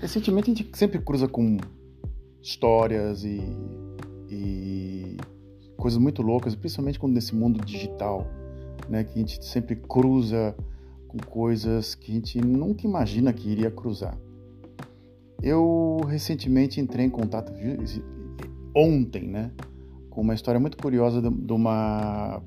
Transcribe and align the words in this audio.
recentemente 0.00 0.50
a 0.50 0.54
gente 0.54 0.76
sempre 0.76 0.98
cruza 0.98 1.28
com 1.28 1.58
histórias 2.42 3.22
e, 3.24 3.40
e 4.28 5.16
coisas 5.76 5.98
muito 5.98 6.22
loucas, 6.22 6.54
principalmente 6.54 6.98
quando 6.98 7.14
nesse 7.14 7.34
mundo 7.34 7.64
digital, 7.64 8.26
né, 8.88 9.04
que 9.04 9.12
a 9.14 9.18
gente 9.18 9.44
sempre 9.44 9.76
cruza 9.76 10.54
com 11.06 11.18
coisas 11.18 11.94
que 11.94 12.12
a 12.12 12.14
gente 12.14 12.40
nunca 12.40 12.86
imagina 12.86 13.32
que 13.32 13.48
iria 13.48 13.70
cruzar. 13.70 14.16
Eu 15.42 16.00
recentemente 16.08 16.80
entrei 16.80 17.06
em 17.06 17.10
contato 17.10 17.52
ontem, 18.74 19.28
né, 19.28 19.50
com 20.08 20.20
uma 20.22 20.34
história 20.34 20.60
muito 20.60 20.76
curiosa 20.76 21.20
de 21.20 21.52
uma 21.52 22.42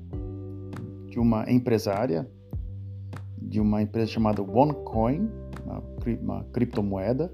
de 1.08 1.20
uma 1.20 1.48
empresária 1.50 2.28
de 3.40 3.60
uma 3.60 3.80
empresa 3.80 4.10
chamada 4.10 4.42
OneCoin, 4.42 5.30
uma, 5.64 5.82
uma 6.20 6.44
criptomoeda, 6.52 7.30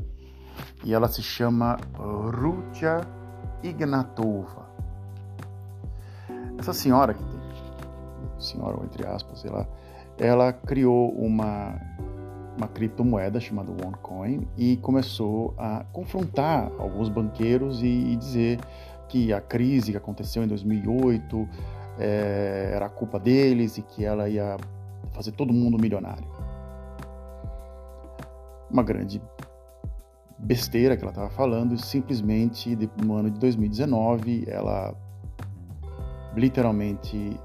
e 0.84 0.92
ela 0.92 1.08
se 1.08 1.22
chama 1.22 1.78
Rutia 1.94 3.00
Ignatova. 3.62 4.68
Essa 6.58 6.72
senhora 6.72 7.14
que 7.14 7.24
tem, 7.24 7.40
senhora 8.38 8.78
entre 8.84 9.06
aspas, 9.06 9.42
lá, 9.44 9.66
ela 10.18 10.52
criou 10.52 11.10
uma 11.12 11.78
uma 12.60 12.68
criptomoeda 12.68 13.40
chamada 13.40 13.70
OneCoin 13.70 14.46
e 14.56 14.76
começou 14.78 15.54
a 15.56 15.84
confrontar 15.92 16.70
alguns 16.78 17.08
banqueiros 17.08 17.82
e, 17.82 17.86
e 17.86 18.16
dizer 18.16 18.60
que 19.08 19.32
a 19.32 19.40
crise 19.40 19.92
que 19.92 19.96
aconteceu 19.96 20.44
em 20.44 20.46
2008 20.46 21.48
é, 21.98 22.70
eh, 22.70 22.76
era 22.76 22.88
culpa 22.88 23.18
deles 23.18 23.78
e 23.78 23.82
que 23.82 24.04
ela 24.04 24.28
ia 24.28 24.56
fazer 25.12 25.32
todo 25.32 25.52
mundo 25.52 25.78
milionário. 25.80 26.39
Uma 28.70 28.82
grande 28.82 29.20
besteira 30.38 30.96
que 30.96 31.02
ela 31.02 31.12
estava 31.12 31.30
falando, 31.30 31.76
simplesmente 31.76 32.76
no 33.04 33.14
ano 33.14 33.30
de 33.30 33.38
2019 33.38 34.44
ela 34.46 34.94
literalmente 36.34 37.36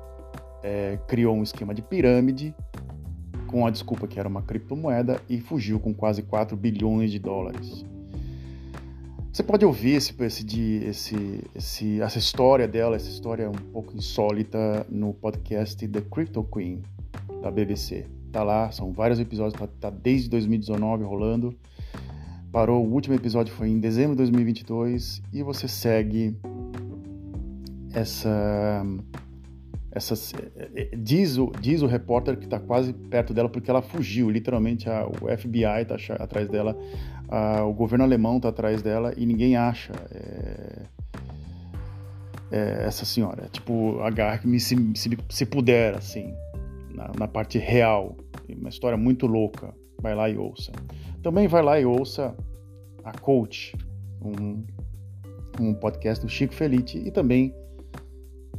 é, 0.64 0.98
criou 1.08 1.36
um 1.36 1.44
esquema 1.44 1.73
de 1.73 1.82
pirâmide 1.82 2.56
com 3.48 3.66
a 3.66 3.70
desculpa 3.70 4.08
que 4.08 4.20
era 4.20 4.28
uma 4.28 4.42
criptomoeda 4.42 5.22
e 5.30 5.40
fugiu 5.40 5.80
com 5.80 5.94
quase 5.94 6.22
4 6.22 6.56
bilhões 6.56 7.12
de 7.12 7.20
dólares. 7.20 7.86
Você 9.32 9.44
pode 9.44 9.66
ouvir 9.66 9.95
esse, 9.95 10.16
esse, 10.23 10.84
esse, 10.86 11.44
esse, 11.54 12.02
essa 12.02 12.17
história 12.17 12.67
dela, 12.67 12.95
essa 12.95 13.10
história 13.10 13.50
um 13.50 13.72
pouco 13.73 13.95
insólita 13.95 14.86
no 14.89 15.14
podcast 15.14 15.86
The 15.88 16.02
Crypto 16.02 16.42
Queen, 16.44 16.82
da 17.42 17.52
BBC. 17.52 18.06
Tá 18.36 18.44
lá, 18.44 18.69
são 18.69 18.91
vários 18.91 19.17
episódios, 19.17 19.58
tá, 19.58 19.66
tá 19.80 19.89
desde 19.89 20.30
2019 20.30 21.05
rolando. 21.05 21.55
Parou, 22.52 22.86
o 22.86 22.92
último 22.92 23.16
episódio 23.16 23.53
foi 23.53 23.69
em 23.69 23.80
dezembro 23.80 24.11
de 24.11 24.17
2022 24.17 25.22
e 25.31 25.42
você 25.42 25.69
segue 25.69 26.36
essa 27.94 28.86
essa 29.89 30.16
diz 30.97 31.38
o, 31.38 31.50
diz 31.61 31.81
o 31.81 31.88
repórter 31.88 32.36
que 32.36 32.44
está 32.44 32.59
quase 32.59 32.92
perto 32.92 33.33
dela 33.33 33.47
porque 33.47 33.72
ela 33.72 33.81
fugiu 33.81 34.30
literalmente 34.30 34.89
a, 34.89 35.08
o 35.08 35.38
FBI 35.38 35.64
está 35.81 35.95
atrás 36.22 36.49
dela 36.49 36.77
a, 37.30 37.64
o 37.64 37.73
governo 37.73 38.03
alemão 38.03 38.36
está 38.36 38.49
atrás 38.49 38.81
dela 38.81 39.14
e 39.16 39.25
ninguém 39.25 39.55
acha 39.55 39.94
é, 40.11 40.81
é, 42.52 42.83
essa 42.86 43.05
senhora 43.05 43.47
tipo 43.49 44.02
agarre-me 44.02 44.59
se, 44.59 44.75
se, 44.94 45.17
se 45.30 45.45
puder 45.45 45.95
assim 45.95 46.33
na, 46.96 47.12
na 47.18 47.28
parte 47.28 47.58
real. 47.58 48.16
Uma 48.50 48.70
história 48.70 48.98
muito 48.98 49.28
louca. 49.28 49.74
Vai 50.02 50.16
lá 50.16 50.30
e 50.30 50.38
ouça. 50.38 50.72
Também 51.22 51.48
vai 51.48 51.62
lá 51.62 51.80
e 51.80 51.86
ouça 51.86 52.36
a 53.04 53.12
Coach, 53.12 53.76
um, 54.22 54.64
um 55.60 55.73
podcast 55.73 56.23
do 56.23 56.30
Chico 56.30 56.54
Felite. 56.54 56.98
E 56.98 57.11
também, 57.11 57.54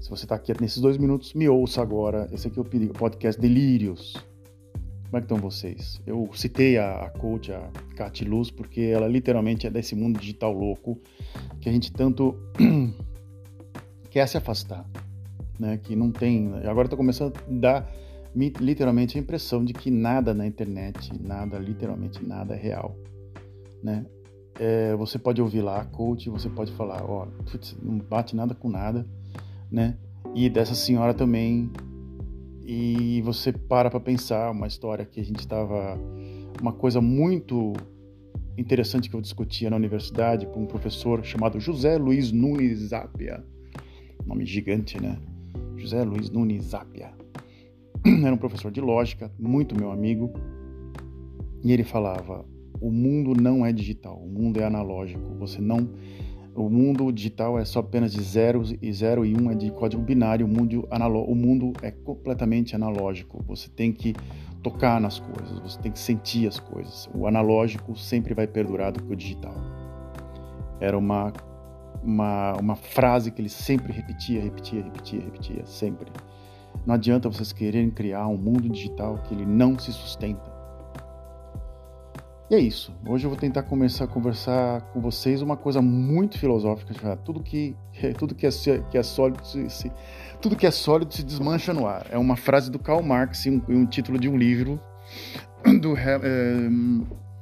se 0.00 0.10
você 0.10 0.24
está 0.24 0.34
aqui 0.34 0.52
nesses 0.60 0.80
dois 0.80 0.98
minutos, 0.98 1.34
me 1.34 1.48
ouça 1.48 1.82
agora. 1.82 2.28
Esse 2.32 2.48
aqui 2.48 2.58
é 2.58 2.62
o 2.62 2.92
podcast 2.92 3.40
Delírios. 3.40 4.14
Como 5.04 5.18
é 5.18 5.20
que 5.20 5.24
estão 5.24 5.38
vocês? 5.38 6.00
Eu 6.04 6.28
citei 6.34 6.78
a, 6.78 7.02
a 7.02 7.10
coach, 7.10 7.52
a 7.52 7.70
Cat 7.94 8.24
Luz, 8.24 8.50
porque 8.50 8.80
ela 8.80 9.06
literalmente 9.06 9.66
é 9.66 9.70
desse 9.70 9.94
mundo 9.94 10.18
digital 10.18 10.52
louco 10.52 10.98
que 11.60 11.68
a 11.68 11.72
gente 11.72 11.92
tanto 11.92 12.36
quer 14.10 14.26
se 14.26 14.36
afastar, 14.36 14.84
né? 15.60 15.78
Que 15.78 15.94
não 15.94 16.10
tem. 16.10 16.52
Agora 16.64 16.86
está 16.86 16.96
começando 16.96 17.36
a 17.36 17.42
dar 17.48 17.92
literalmente 18.36 19.16
a 19.16 19.20
impressão 19.20 19.64
de 19.64 19.72
que 19.72 19.90
nada 19.90 20.34
na 20.34 20.46
internet, 20.46 21.10
nada, 21.18 21.58
literalmente 21.58 22.24
nada 22.24 22.54
é 22.54 22.58
real, 22.58 22.94
né? 23.82 24.04
É, 24.58 24.94
você 24.96 25.18
pode 25.18 25.40
ouvir 25.40 25.62
lá, 25.62 25.84
coach, 25.86 26.28
você 26.28 26.48
pode 26.48 26.72
falar, 26.72 27.02
ó, 27.02 27.26
putz, 27.50 27.76
não 27.82 27.98
bate 27.98 28.36
nada 28.36 28.54
com 28.54 28.68
nada, 28.68 29.06
né? 29.70 29.96
E 30.34 30.50
dessa 30.50 30.74
senhora 30.74 31.14
também, 31.14 31.70
e 32.66 33.22
você 33.22 33.52
para 33.52 33.90
para 33.90 34.00
pensar 34.00 34.50
uma 34.50 34.66
história 34.66 35.04
que 35.04 35.20
a 35.20 35.24
gente 35.24 35.40
estava, 35.40 35.98
uma 36.60 36.72
coisa 36.72 37.00
muito 37.00 37.72
interessante 38.58 39.08
que 39.08 39.16
eu 39.16 39.20
discutia 39.20 39.70
na 39.70 39.76
universidade 39.76 40.46
com 40.46 40.62
um 40.62 40.66
professor 40.66 41.24
chamado 41.24 41.58
José 41.58 41.96
Luiz 41.96 42.32
Nunes 42.32 42.80
Zapia, 42.80 43.42
nome 44.26 44.44
gigante, 44.44 45.00
né? 45.00 45.18
José 45.76 46.02
Luiz 46.02 46.30
Nunes 46.30 46.64
Zapia 46.64 47.12
era 48.24 48.34
um 48.34 48.38
professor 48.38 48.70
de 48.70 48.80
lógica, 48.80 49.30
muito 49.38 49.74
meu 49.74 49.90
amigo, 49.90 50.32
e 51.62 51.72
ele 51.72 51.84
falava: 51.84 52.44
o 52.80 52.90
mundo 52.90 53.40
não 53.40 53.64
é 53.64 53.72
digital, 53.72 54.16
o 54.16 54.28
mundo 54.28 54.60
é 54.60 54.64
analógico. 54.64 55.34
Você 55.38 55.60
não, 55.60 55.90
o 56.54 56.68
mundo 56.68 57.10
digital 57.12 57.58
é 57.58 57.64
só 57.64 57.80
apenas 57.80 58.12
de 58.12 58.22
zero 58.22 58.62
e 58.80 58.92
zero 58.92 59.24
e 59.24 59.36
um 59.36 59.50
é 59.50 59.54
de 59.54 59.70
código 59.70 60.02
binário. 60.02 60.46
O 60.46 60.48
mundo, 60.48 60.88
o 61.26 61.34
mundo 61.34 61.72
é 61.82 61.90
completamente 61.90 62.74
analógico. 62.74 63.42
Você 63.46 63.68
tem 63.68 63.92
que 63.92 64.14
tocar 64.62 65.00
nas 65.00 65.18
coisas, 65.18 65.58
você 65.60 65.80
tem 65.80 65.92
que 65.92 65.98
sentir 65.98 66.46
as 66.46 66.58
coisas. 66.58 67.08
O 67.14 67.26
analógico 67.26 67.96
sempre 67.96 68.34
vai 68.34 68.46
perdurar 68.46 68.92
do 68.92 69.02
que 69.02 69.12
o 69.12 69.16
digital. 69.16 69.54
Era 70.80 70.96
uma 70.96 71.32
uma, 72.02 72.52
uma 72.54 72.76
frase 72.76 73.32
que 73.32 73.42
ele 73.42 73.48
sempre 73.48 73.92
repetia, 73.92 74.40
repetia, 74.40 74.82
repetia, 74.82 75.20
repetia, 75.20 75.66
sempre. 75.66 76.06
Não 76.86 76.94
adianta 76.94 77.28
vocês 77.28 77.52
quererem 77.52 77.90
criar 77.90 78.28
um 78.28 78.36
mundo 78.36 78.68
digital 78.68 79.18
que 79.24 79.34
ele 79.34 79.44
não 79.44 79.76
se 79.76 79.92
sustenta. 79.92 80.54
E 82.48 82.54
é 82.54 82.60
isso. 82.60 82.94
Hoje 83.04 83.26
eu 83.26 83.30
vou 83.30 83.36
tentar 83.36 83.64
começar 83.64 84.04
a 84.04 84.06
conversar 84.06 84.80
com 84.92 85.00
vocês 85.00 85.42
uma 85.42 85.56
coisa 85.56 85.82
muito 85.82 86.38
filosófica. 86.38 86.94
Já. 86.94 87.16
Tudo 87.16 87.42
que 87.42 87.74
tudo 88.16 88.36
que 88.36 88.46
é, 88.46 88.50
que 88.88 88.96
é 88.96 89.02
sólido 89.02 89.44
se, 89.44 89.90
tudo 90.40 90.54
que 90.54 90.64
é 90.64 90.70
sólido 90.70 91.12
se 91.12 91.24
desmancha 91.24 91.74
no 91.74 91.88
ar. 91.88 92.06
É 92.08 92.16
uma 92.16 92.36
frase 92.36 92.70
do 92.70 92.78
Karl 92.78 93.02
Marx 93.02 93.46
e 93.46 93.50
um, 93.50 93.60
um, 93.68 93.84
título 93.84 94.16
de 94.16 94.28
um 94.28 94.36
livro 94.36 94.80
do 95.82 95.96
é, 95.96 96.20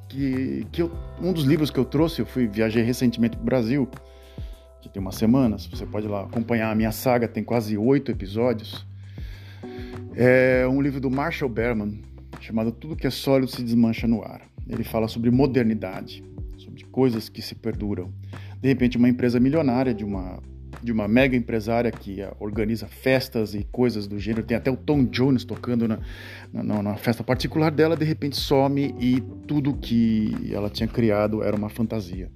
que, 0.08 0.66
que 0.72 0.80
eu, 0.80 0.90
um 1.20 1.34
dos 1.34 1.44
livros 1.44 1.70
que 1.70 1.78
eu 1.78 1.84
trouxe. 1.84 2.22
Eu 2.22 2.26
fui 2.26 2.46
viajei 2.46 2.82
recentemente 2.82 3.36
para 3.36 3.42
o 3.42 3.44
Brasil, 3.44 3.86
que 4.80 4.88
tem 4.88 5.02
umas 5.02 5.16
semanas. 5.16 5.66
Você 5.66 5.84
pode 5.84 6.06
ir 6.06 6.08
lá 6.08 6.22
acompanhar 6.22 6.70
a 6.70 6.74
minha 6.74 6.92
saga. 6.92 7.28
Tem 7.28 7.44
quase 7.44 7.76
oito 7.76 8.10
episódios. 8.10 8.86
É 10.14 10.66
um 10.68 10.80
livro 10.80 11.00
do 11.00 11.10
Marshall 11.10 11.50
Berman 11.50 12.00
chamado 12.40 12.70
Tudo 12.72 12.96
que 12.96 13.06
é 13.06 13.10
sólido 13.10 13.50
se 13.50 13.62
desmancha 13.62 14.06
no 14.06 14.22
ar. 14.22 14.42
Ele 14.68 14.84
fala 14.84 15.08
sobre 15.08 15.30
modernidade, 15.30 16.22
sobre 16.56 16.84
coisas 16.84 17.28
que 17.28 17.42
se 17.42 17.54
perduram. 17.54 18.12
De 18.60 18.68
repente, 18.68 18.96
uma 18.96 19.08
empresa 19.08 19.40
milionária 19.40 19.94
de 19.94 20.04
uma 20.04 20.40
de 20.82 20.92
uma 20.92 21.08
mega 21.08 21.34
empresária 21.34 21.90
que 21.90 22.18
organiza 22.38 22.86
festas 22.86 23.54
e 23.54 23.64
coisas 23.72 24.06
do 24.06 24.18
gênero, 24.18 24.44
tem 24.44 24.54
até 24.54 24.70
o 24.70 24.76
Tom 24.76 25.04
Jones 25.04 25.42
tocando 25.42 25.88
na, 25.88 25.98
na, 26.52 26.82
na 26.82 26.96
festa 26.96 27.24
particular 27.24 27.70
dela, 27.70 27.96
de 27.96 28.04
repente 28.04 28.36
some 28.36 28.94
e 29.00 29.18
tudo 29.46 29.72
que 29.72 30.50
ela 30.52 30.68
tinha 30.68 30.86
criado 30.86 31.42
era 31.42 31.56
uma 31.56 31.70
fantasia. 31.70 32.30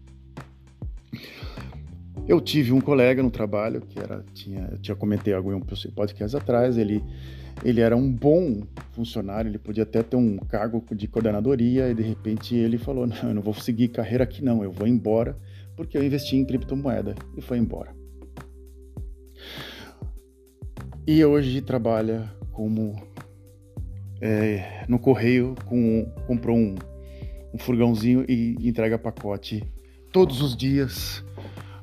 Eu 2.29 2.43
tive 2.43 2.73
um 2.73 2.81
colega 2.81 3.23
no 3.23 3.31
trabalho 3.31 3.81
que 3.81 3.99
era 3.99 4.23
tinha 4.35 4.69
eu 4.71 4.79
tinha 4.79 4.95
comentei 4.95 5.33
algo 5.33 5.51
em 5.51 5.55
um 5.55 5.63
podcast 5.95 6.37
atrás, 6.37 6.77
ele 6.77 7.03
ele 7.65 7.81
era 7.81 7.97
um 7.97 8.13
bom 8.13 8.63
funcionário, 8.93 9.49
ele 9.49 9.59
podia 9.59 9.83
até 9.83 10.03
ter 10.03 10.15
um 10.15 10.37
cargo 10.37 10.85
de 10.95 11.09
coordenadoria 11.09 11.89
e 11.89 11.95
de 11.95 12.03
repente 12.03 12.55
ele 12.55 12.77
falou: 12.77 13.07
Não, 13.07 13.17
eu 13.23 13.35
não 13.35 13.41
vou 13.41 13.55
seguir 13.55 13.89
carreira 13.89 14.25
aqui, 14.25 14.45
não, 14.45 14.63
eu 14.63 14.71
vou 14.71 14.87
embora 14.87 15.39
porque 15.75 15.97
eu 15.97 16.05
investi 16.05 16.37
em 16.37 16.45
criptomoeda 16.45 17.15
e 17.35 17.41
foi 17.41 17.57
embora. 17.57 17.97
E 21.07 21.25
hoje 21.25 21.63
trabalha 21.63 22.31
como 22.53 22.95
é, 24.21 24.85
no 24.87 24.99
correio, 24.99 25.55
com, 25.65 26.05
comprou 26.27 26.59
um, 26.59 26.75
um 27.55 27.59
furgãozinho 27.59 28.27
e 28.29 28.55
entrega 28.69 28.99
pacote 28.99 29.65
todos 30.13 30.43
os 30.43 30.55
dias 30.55 31.25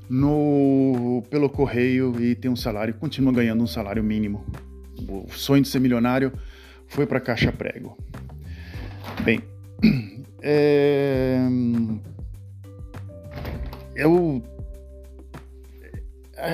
no 0.10 1.24
pelo 1.30 1.50
correio 1.50 2.14
e 2.22 2.36
tem 2.36 2.50
um 2.52 2.56
salário, 2.56 2.94
continua 2.94 3.34
ganhando 3.34 3.64
um 3.64 3.68
salário 3.68 4.04
mínimo 4.04 4.46
o 5.08 5.28
sonho 5.32 5.62
de 5.62 5.68
ser 5.68 5.80
milionário 5.80 6.32
foi 6.88 7.06
para 7.06 7.20
caixa 7.20 7.52
prego. 7.52 7.98
Bem, 9.24 9.42
é... 10.42 11.40
eu, 13.96 14.44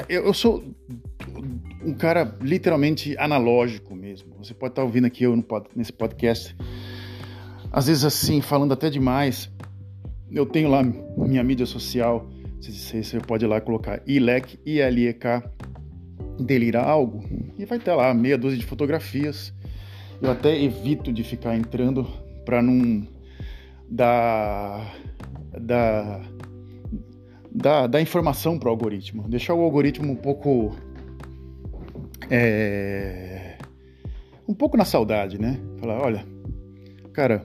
eu, 0.09 0.25
eu 0.25 0.33
sou 0.33 0.63
um 1.83 1.93
cara 1.93 2.35
literalmente 2.41 3.17
analógico 3.17 3.95
mesmo. 3.95 4.35
Você 4.37 4.53
pode 4.53 4.71
estar 4.71 4.83
ouvindo 4.83 5.05
aqui 5.05 5.23
eu 5.23 5.45
nesse 5.75 5.93
podcast, 5.93 6.55
às 7.71 7.87
vezes 7.87 8.03
assim, 8.03 8.41
falando 8.41 8.73
até 8.73 8.89
demais. 8.89 9.49
Eu 10.31 10.45
tenho 10.45 10.69
lá 10.69 10.81
minha 10.81 11.43
mídia 11.43 11.65
social, 11.65 12.29
você 12.61 13.19
pode 13.19 13.45
ir 13.45 13.47
lá 13.47 13.59
colocar 13.59 14.01
ILEC, 14.05 14.59
I-L-E-K, 14.65 15.43
delirar 16.39 16.87
algo, 16.87 17.23
e 17.57 17.65
vai 17.65 17.79
ter 17.79 17.93
lá 17.93 18.13
meia 18.13 18.37
dúzia 18.37 18.59
de 18.59 18.65
fotografias. 18.65 19.53
Eu 20.21 20.29
até 20.29 20.61
evito 20.61 21.11
de 21.11 21.23
ficar 21.23 21.55
entrando 21.55 22.07
para 22.45 22.61
não 22.61 23.07
dar, 23.89 24.95
dar, 25.59 26.21
dar, 27.51 27.87
dar 27.87 28.01
informação 28.01 28.59
para 28.59 28.69
o 28.69 28.71
algoritmo, 28.71 29.27
deixar 29.27 29.55
o 29.55 29.61
algoritmo 29.61 30.11
um 30.11 30.15
pouco 30.15 30.75
é, 32.29 33.57
um 34.47 34.53
pouco 34.53 34.77
na 34.77 34.85
saudade, 34.85 35.39
né? 35.39 35.59
Falar, 35.79 36.01
olha, 36.01 36.25
cara, 37.13 37.43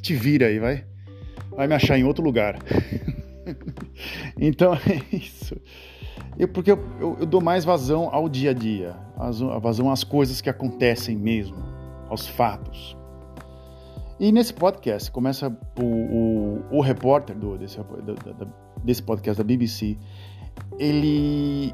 te 0.00 0.14
vira 0.14 0.46
aí, 0.46 0.58
vai, 0.58 0.84
vai 1.50 1.66
me 1.66 1.74
achar 1.74 1.98
em 1.98 2.04
outro 2.04 2.22
lugar. 2.22 2.58
então 4.38 4.74
é 4.86 5.14
isso. 5.14 5.56
Eu, 6.38 6.48
porque 6.48 6.70
eu, 6.70 6.78
eu, 7.00 7.16
eu, 7.20 7.26
dou 7.26 7.40
mais 7.40 7.64
vazão 7.64 8.08
ao 8.12 8.28
dia 8.28 8.50
a 8.50 8.54
dia, 8.54 8.96
a 9.16 9.58
vazão 9.58 9.90
às 9.90 10.04
coisas 10.04 10.40
que 10.40 10.48
acontecem 10.48 11.16
mesmo, 11.16 11.56
aos 12.08 12.26
fatos. 12.26 12.96
E 14.20 14.32
nesse 14.32 14.52
podcast 14.52 15.10
começa 15.10 15.48
o, 15.80 15.84
o, 15.84 16.78
o 16.78 16.80
repórter 16.80 17.36
do, 17.36 17.56
desse, 17.56 17.78
desse 18.84 19.02
podcast 19.02 19.38
da 19.38 19.44
BBC, 19.44 19.96
ele 20.78 21.72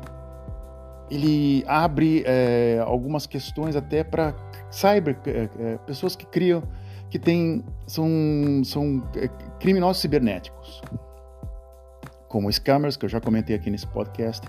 ele 1.10 1.62
abre 1.66 2.22
é, 2.26 2.82
algumas 2.84 3.26
questões 3.26 3.76
até 3.76 4.02
para 4.02 4.34
cyber 4.70 5.18
é, 5.26 5.48
é, 5.58 5.78
pessoas 5.78 6.16
que 6.16 6.24
criam 6.26 6.62
que 7.10 7.18
tem 7.18 7.62
são 7.86 8.08
são 8.64 9.02
é, 9.14 9.28
criminosos 9.58 10.00
cibernéticos 10.00 10.80
como 12.34 12.50
scammers 12.50 12.96
que 12.96 13.04
eu 13.04 13.08
já 13.08 13.20
comentei 13.20 13.54
aqui 13.54 13.70
nesse 13.70 13.86
podcast 13.86 14.44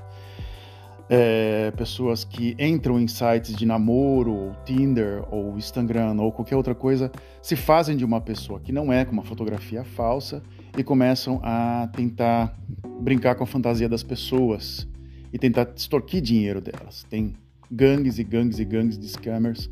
é, 1.07 1.69
pessoas 1.77 2.23
que 2.23 2.55
entram 2.57 2.99
em 2.99 3.07
sites 3.07 3.55
de 3.55 3.63
namoro 3.63 4.33
ou 4.33 4.55
Tinder 4.65 5.23
ou 5.29 5.55
Instagram 5.55 6.19
ou 6.19 6.31
qualquer 6.31 6.55
outra 6.55 6.73
coisa 6.73 7.11
se 7.43 7.55
fazem 7.55 7.95
de 7.95 8.03
uma 8.03 8.19
pessoa 8.19 8.59
que 8.59 8.71
não 8.71 8.91
é 8.91 9.05
com 9.05 9.11
uma 9.11 9.23
fotografia 9.23 9.83
falsa 9.83 10.41
e 10.75 10.83
começam 10.83 11.39
a 11.43 11.87
tentar 11.95 12.57
brincar 13.01 13.35
com 13.35 13.43
a 13.43 13.47
fantasia 13.47 13.87
das 13.87 14.01
pessoas 14.01 14.87
e 15.31 15.37
tentar 15.37 15.71
extorquir 15.75 16.23
dinheiro 16.23 16.59
delas. 16.59 17.03
Tem 17.07 17.35
gangues 17.69 18.17
e 18.17 18.23
gangues 18.23 18.57
e 18.57 18.65
gangues 18.65 18.97
de 18.97 19.07
scammers, 19.09 19.69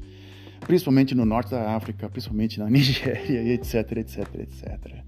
principalmente 0.59 1.15
no 1.15 1.25
norte 1.25 1.49
da 1.49 1.75
África, 1.75 2.07
principalmente 2.07 2.59
na 2.59 2.69
Nigéria, 2.69 3.41
etc, 3.55 3.97
etc, 3.97 4.35
etc. 4.35 5.03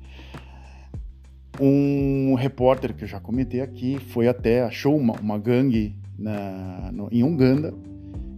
Um 1.60 2.34
repórter 2.36 2.94
que 2.94 3.04
eu 3.04 3.08
já 3.08 3.20
comentei 3.20 3.62
aqui 3.62 3.98
foi 4.10 4.28
até, 4.28 4.64
achou 4.64 4.98
uma, 4.98 5.14
uma 5.14 5.38
gangue 5.38 5.96
na, 6.18 6.92
no, 6.92 7.08
em 7.12 7.24
Uganda 7.24 7.74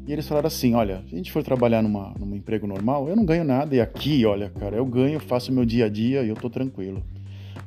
e 0.08 0.14
eles 0.14 0.28
falaram 0.28 0.48
assim: 0.48 0.76
olha, 0.76 1.04
se 1.08 1.16
a 1.16 1.18
gente 1.18 1.32
for 1.32 1.44
trabalhar 1.44 1.82
numa, 1.82 2.14
num 2.20 2.36
emprego 2.36 2.68
normal, 2.68 3.10
eu 3.10 3.16
não 3.16 3.26
ganho 3.26 3.44
nada, 3.44 3.76
e 3.76 3.82
aqui, 3.82 4.26
olha, 4.26 4.50
cara, 4.52 4.76
eu 4.76 4.86
ganho, 4.86 5.20
faço 5.20 5.52
meu 5.52 5.66
dia 5.66 5.86
a 5.86 5.90
dia 5.90 6.24
e 6.24 6.30
eu 6.30 6.36
tô 6.36 6.50
tranquilo 6.50 7.04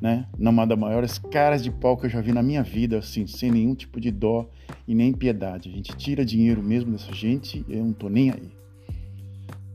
né? 0.00 0.26
Numa 0.38 0.66
das 0.66 0.78
maiores 0.78 1.18
caras 1.18 1.62
de 1.62 1.70
pau 1.70 1.96
que 1.96 2.06
eu 2.06 2.10
já 2.10 2.20
vi 2.20 2.32
na 2.32 2.42
minha 2.42 2.62
vida, 2.62 2.98
assim, 2.98 3.26
sem 3.26 3.50
nenhum 3.50 3.74
tipo 3.74 4.00
de 4.00 4.10
dó 4.10 4.48
e 4.88 4.94
nem 4.94 5.12
piedade. 5.12 5.68
A 5.68 5.72
gente 5.72 5.94
tira 5.96 6.24
dinheiro 6.24 6.62
mesmo 6.62 6.92
dessa 6.92 7.12
gente, 7.12 7.64
eu 7.68 7.84
não 7.84 7.92
tô 7.92 8.08
nem 8.08 8.30
aí. 8.30 8.50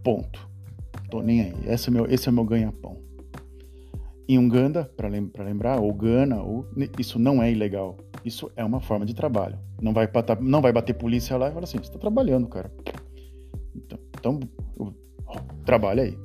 Ponto. 0.04 0.50
Tô 1.10 1.22
nem 1.22 1.42
aí. 1.42 1.54
Esse 1.68 1.89
é 1.89 1.92
meu, 1.92 2.06
esse 2.12 2.27
é 2.27 2.31
meu 2.31 2.44
ganha-pão. 2.44 2.98
Em 4.27 4.39
Uganda, 4.39 4.92
para 4.98 5.07
lembrar, 5.07 5.80
ou 5.80 5.94
Gana, 5.94 6.42
ou, 6.42 6.68
isso 6.98 7.19
não 7.19 7.44
é 7.44 7.51
ilegal. 7.51 7.98
Isso 8.24 8.51
é 8.56 8.66
uma 8.66 8.81
forma 8.81 9.06
de 9.06 9.13
trabalho. 9.13 9.60
Não 9.80 9.94
vai, 9.94 10.07
bater, 10.07 10.42
não 10.42 10.62
vai 10.62 10.74
bater 10.74 10.95
polícia 10.95 11.38
lá 11.38 11.50
e 11.50 11.51
falar 11.51 11.66
assim: 11.66 11.77
você 11.77 11.83
está 11.83 12.00
trabalhando, 12.00 12.48
cara. 12.48 12.72
Então, 13.75 14.00
então 14.19 14.39
trabalha 15.63 16.04
aí. 16.04 16.18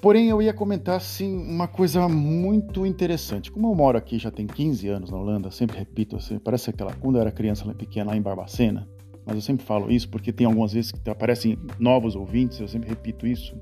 Porém, 0.00 0.28
eu 0.28 0.40
ia 0.40 0.54
comentar 0.54 0.96
assim 0.96 1.36
uma 1.36 1.68
coisa 1.68 2.08
muito 2.08 2.86
interessante. 2.86 3.50
Como 3.52 3.68
eu 3.68 3.74
moro 3.74 3.98
aqui 3.98 4.18
já 4.18 4.30
tem 4.30 4.46
15 4.46 4.88
anos 4.88 5.10
na 5.10 5.18
Holanda, 5.18 5.50
sempre 5.50 5.78
repito 5.78 6.16
assim, 6.16 6.38
parece 6.38 6.70
aquela 6.70 6.94
quando 6.94 7.16
eu 7.16 7.20
era 7.20 7.30
criança 7.30 7.66
pequena 7.74 8.10
lá 8.10 8.16
em 8.16 8.22
Barbacena, 8.22 8.88
mas 9.26 9.36
eu 9.36 9.42
sempre 9.42 9.64
falo 9.64 9.90
isso 9.90 10.08
porque 10.08 10.32
tem 10.32 10.46
algumas 10.46 10.72
vezes 10.72 10.90
que 10.90 11.10
aparecem 11.10 11.58
novos 11.78 12.16
ouvintes, 12.16 12.58
eu 12.60 12.68
sempre 12.68 12.88
repito 12.88 13.26
isso. 13.26 13.54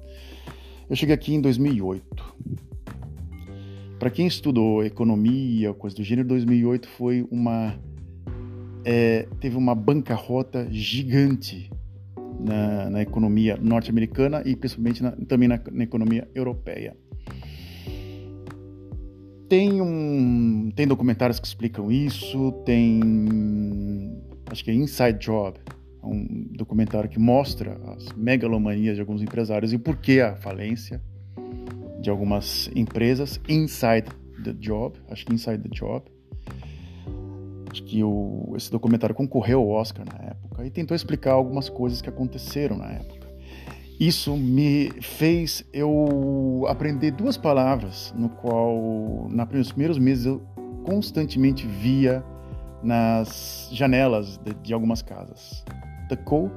Eu 0.89 0.97
cheguei 0.97 1.15
aqui 1.15 1.35
em 1.35 1.41
2008. 1.41 2.37
Para 3.99 4.11
quem 4.11 4.27
estudou 4.27 4.85
economia, 4.85 5.75
coisa 5.75 5.97
do 5.97 6.03
gênero, 6.03 6.29
2008 6.29 6.89
foi 6.89 7.27
uma 7.31 7.75
é, 8.85 9.29
teve 9.41 9.57
uma 9.57 9.75
bancarrota 9.75 10.67
gigante 10.71 11.71
na, 12.41 12.89
na 12.89 13.03
economia 13.03 13.59
norte-americana 13.61 14.43
e 14.47 14.57
principalmente 14.57 15.03
na, 15.03 15.13
também 15.13 15.49
na, 15.49 15.61
na, 15.71 15.85
economia 15.85 16.29
europeia. 16.35 16.97
Tem, 19.49 19.81
um, 19.81 20.71
tem 20.75 20.87
documentários 20.87 21.39
que 21.39 21.47
explicam 21.47 21.91
isso, 21.91 22.53
tem. 22.65 23.01
Acho 24.51 24.65
que 24.65 24.71
é 24.71 24.75
Inside 24.75 25.19
Job, 25.19 25.59
um 26.09 26.47
documentário 26.53 27.09
que 27.09 27.19
mostra 27.19 27.79
as 27.95 28.13
megalomanias 28.17 28.97
de 28.97 29.01
alguns 29.01 29.23
empresários 29.23 29.73
e 29.73 29.79
por 29.79 29.97
que 29.97 30.21
a 30.21 30.37
falência 30.37 31.01
de 32.01 32.11
algumas 32.11 32.71
empresas. 32.75 33.41
Inside 33.49 34.09
the 34.43 34.53
Job, 34.55 34.99
acho 35.11 35.27
que 35.27 35.35
Inside 35.35 35.59
the 35.59 35.69
Job. 35.71 36.05
Acho 37.71 37.83
que 37.85 38.03
o, 38.03 38.55
esse 38.57 38.71
documentário 38.71 39.15
concorreu 39.15 39.61
ao 39.61 39.69
Oscar 39.69 40.07
na 40.07 40.27
época 40.27 40.65
e 40.65 40.71
tentou 40.71 40.95
explicar 40.95 41.33
algumas 41.33 41.69
coisas 41.69 42.01
que 42.01 42.09
aconteceram 42.09 42.79
na 42.79 42.93
época. 42.93 43.29
Isso 44.01 44.37
me 44.37 44.91
fez 45.03 45.65
eu 45.73 46.65
aprender 46.69 47.11
duas 47.11 47.37
palavras, 47.37 48.15
no 48.17 48.29
qual, 48.29 49.29
nos 49.29 49.73
primeiros 49.73 49.99
meses, 49.99 50.27
eu 50.27 50.41
constantemente 50.85 51.67
via 51.67 52.25
nas 52.83 53.69
janelas 53.73 54.39
de, 54.39 54.55
de 54.55 54.73
algumas 54.73 55.03
casas. 55.03 55.65
Te 56.09 56.17
koop 56.17 56.53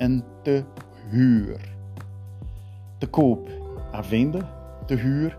and 0.00 0.22
te 0.44 0.64
huur. 1.12 1.58
Te 3.00 3.06
koop, 3.06 3.48
a 3.92 4.00
venda, 4.00 4.40
te 4.86 4.94
huur, 4.94 5.36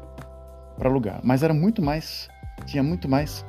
para 0.77 0.89
alugar. 0.89 1.19
Mas 1.23 1.43
era 1.43 1.53
muito 1.53 1.81
mais, 1.81 2.29
tinha 2.65 2.83
muito 2.83 3.07
mais 3.07 3.45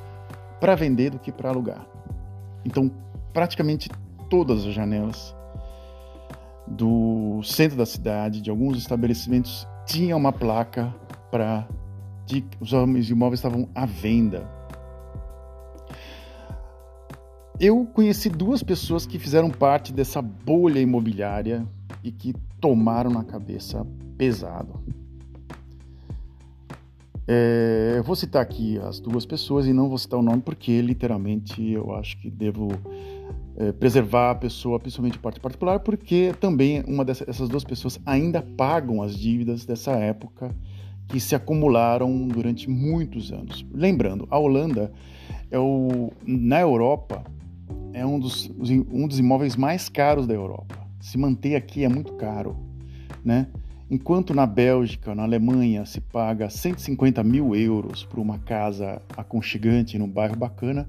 para 0.59 0.75
vender 0.75 1.11
do 1.11 1.19
que 1.19 1.31
para 1.31 1.49
alugar. 1.49 1.85
Então, 2.63 2.91
praticamente 3.33 3.89
todas 4.29 4.65
as 4.65 4.73
janelas 4.73 5.35
do 6.67 7.41
centro 7.43 7.77
da 7.77 7.85
cidade, 7.85 8.41
de 8.41 8.49
alguns 8.49 8.77
estabelecimentos, 8.77 9.67
tinham 9.85 10.17
uma 10.17 10.31
placa 10.31 10.93
para 11.29 11.67
os 12.61 13.09
imóveis 13.09 13.39
estavam 13.39 13.67
à 13.75 13.85
venda. 13.85 14.47
Eu 17.63 17.85
conheci 17.85 18.27
duas 18.27 18.63
pessoas 18.63 19.05
que 19.05 19.19
fizeram 19.19 19.51
parte 19.51 19.93
dessa 19.93 20.19
bolha 20.19 20.79
imobiliária 20.79 21.63
e 22.03 22.11
que 22.11 22.33
tomaram 22.59 23.11
na 23.11 23.23
cabeça 23.23 23.85
pesado. 24.17 24.81
É, 27.27 27.93
eu 27.97 28.03
vou 28.03 28.15
citar 28.15 28.41
aqui 28.41 28.79
as 28.79 28.99
duas 28.99 29.27
pessoas 29.27 29.67
e 29.67 29.73
não 29.73 29.89
vou 29.89 29.99
citar 29.99 30.19
o 30.19 30.23
nome 30.23 30.41
porque 30.41 30.81
literalmente 30.81 31.71
eu 31.71 31.93
acho 31.93 32.17
que 32.17 32.31
devo 32.31 32.69
é, 33.55 33.71
preservar 33.71 34.31
a 34.31 34.35
pessoa, 34.35 34.79
principalmente 34.79 35.19
parte 35.19 35.39
particular, 35.39 35.81
porque 35.81 36.33
também 36.39 36.83
uma 36.87 37.05
dessas 37.05 37.47
duas 37.47 37.63
pessoas 37.63 37.99
ainda 38.07 38.41
pagam 38.41 39.03
as 39.03 39.15
dívidas 39.15 39.65
dessa 39.65 39.91
época 39.91 40.49
que 41.07 41.19
se 41.19 41.35
acumularam 41.35 42.27
durante 42.27 42.67
muitos 42.67 43.31
anos. 43.31 43.63
Lembrando, 43.71 44.27
a 44.31 44.39
Holanda 44.39 44.91
é 45.51 45.59
o 45.59 46.11
na 46.25 46.59
Europa 46.59 47.23
é 47.93 48.05
um 48.05 48.19
dos, 48.19 48.49
um 48.91 49.07
dos 49.07 49.19
imóveis 49.19 49.55
mais 49.55 49.89
caros 49.89 50.27
da 50.27 50.33
Europa. 50.33 50.77
Se 50.99 51.17
manter 51.17 51.55
aqui 51.55 51.83
é 51.83 51.89
muito 51.89 52.13
caro, 52.13 52.55
né? 53.23 53.47
Enquanto 53.89 54.33
na 54.33 54.45
Bélgica, 54.45 55.13
na 55.13 55.23
Alemanha, 55.23 55.85
se 55.85 55.99
paga 55.99 56.49
150 56.49 57.21
mil 57.23 57.53
euros 57.53 58.05
por 58.05 58.19
uma 58.19 58.39
casa 58.39 59.01
aconchegante 59.17 59.97
num 59.97 60.07
bairro 60.07 60.37
bacana, 60.37 60.87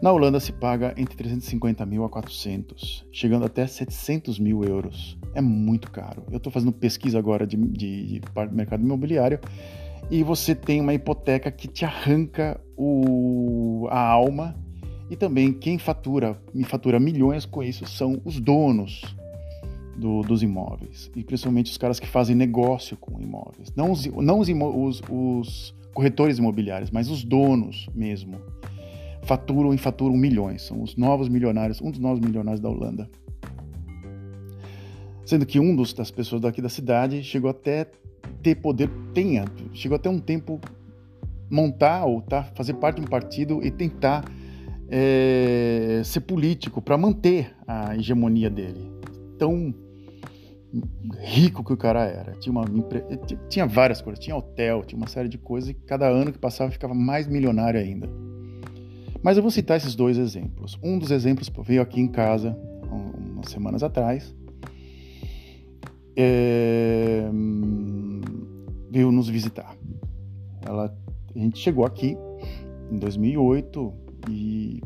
na 0.00 0.10
Holanda 0.10 0.40
se 0.40 0.50
paga 0.50 0.94
entre 0.96 1.16
350 1.16 1.84
mil 1.84 2.02
a 2.04 2.08
400, 2.08 3.06
chegando 3.12 3.44
até 3.44 3.66
700 3.66 4.38
mil 4.38 4.64
euros. 4.64 5.18
É 5.34 5.40
muito 5.42 5.90
caro. 5.90 6.24
Eu 6.30 6.38
estou 6.38 6.50
fazendo 6.50 6.72
pesquisa 6.72 7.18
agora 7.18 7.46
de, 7.46 7.56
de, 7.56 8.20
de 8.20 8.22
mercado 8.52 8.82
imobiliário 8.82 9.38
e 10.10 10.22
você 10.22 10.54
tem 10.54 10.80
uma 10.80 10.94
hipoteca 10.94 11.50
que 11.50 11.68
te 11.68 11.84
arranca 11.84 12.60
o, 12.76 13.86
a 13.90 14.00
alma 14.00 14.56
e 15.14 15.16
também 15.16 15.52
quem 15.52 15.78
fatura, 15.78 16.36
me 16.52 16.64
fatura 16.64 16.98
milhões 16.98 17.46
com 17.46 17.62
isso 17.62 17.86
são 17.86 18.20
os 18.24 18.40
donos 18.40 19.02
do, 19.96 20.22
dos 20.22 20.42
imóveis. 20.42 21.08
E 21.14 21.22
principalmente 21.22 21.70
os 21.70 21.78
caras 21.78 22.00
que 22.00 22.06
fazem 22.06 22.34
negócio 22.34 22.96
com 22.96 23.20
imóveis, 23.20 23.72
não 23.76 23.92
os, 23.92 24.04
não 24.06 24.40
os, 24.40 24.48
os, 24.48 25.02
os 25.08 25.74
corretores 25.94 26.38
imobiliários, 26.38 26.90
mas 26.90 27.08
os 27.08 27.22
donos 27.22 27.88
mesmo 27.94 28.34
faturam 29.22 29.72
e 29.72 29.78
faturam 29.78 30.16
milhões, 30.16 30.62
são 30.62 30.82
os 30.82 30.96
novos 30.96 31.28
milionários, 31.28 31.80
um 31.80 31.92
dos 31.92 32.00
novos 32.00 32.18
milionários 32.18 32.60
da 32.60 32.68
Holanda. 32.68 33.08
Sendo 35.24 35.46
que 35.46 35.60
um 35.60 35.76
dos, 35.76 35.94
das 35.94 36.10
pessoas 36.10 36.42
daqui 36.42 36.60
da 36.60 36.68
cidade 36.68 37.22
chegou 37.22 37.48
até 37.48 37.88
ter 38.42 38.56
poder, 38.56 38.90
tenha, 39.14 39.44
chegou 39.72 39.94
até 39.94 40.10
um 40.10 40.18
tempo 40.18 40.60
montar 41.48 42.04
ou 42.04 42.20
tá, 42.20 42.42
fazer 42.56 42.74
parte 42.74 42.96
de 42.96 43.02
um 43.02 43.08
partido 43.08 43.64
e 43.64 43.70
tentar 43.70 44.24
é, 44.88 46.02
ser 46.04 46.20
político 46.20 46.80
para 46.82 46.96
manter 46.96 47.54
a 47.66 47.96
hegemonia 47.96 48.50
dele. 48.50 48.92
Tão 49.38 49.74
rico 51.20 51.64
que 51.64 51.72
o 51.72 51.76
cara 51.76 52.04
era. 52.04 52.32
Tinha, 52.32 52.52
uma, 52.52 52.64
tinha 53.48 53.66
várias 53.66 54.00
coisas, 54.00 54.22
tinha 54.22 54.36
hotel, 54.36 54.82
tinha 54.84 54.96
uma 54.96 55.06
série 55.06 55.28
de 55.28 55.38
coisas 55.38 55.70
e 55.70 55.74
cada 55.74 56.08
ano 56.08 56.32
que 56.32 56.38
passava 56.38 56.70
ficava 56.70 56.94
mais 56.94 57.26
milionário 57.26 57.80
ainda. 57.80 58.08
Mas 59.22 59.36
eu 59.36 59.42
vou 59.42 59.50
citar 59.50 59.76
esses 59.76 59.94
dois 59.94 60.18
exemplos. 60.18 60.78
Um 60.82 60.98
dos 60.98 61.10
exemplos 61.10 61.50
veio 61.64 61.80
aqui 61.80 62.00
em 62.00 62.08
casa 62.08 62.56
umas 63.44 63.50
semanas 63.50 63.82
atrás. 63.82 64.34
É, 66.16 67.28
veio 68.90 69.10
nos 69.10 69.28
visitar. 69.28 69.76
Ela, 70.64 70.96
a 71.34 71.38
gente 71.38 71.58
chegou 71.58 71.84
aqui 71.84 72.16
em 72.90 72.98
2008 72.98 74.03
e 74.28 74.80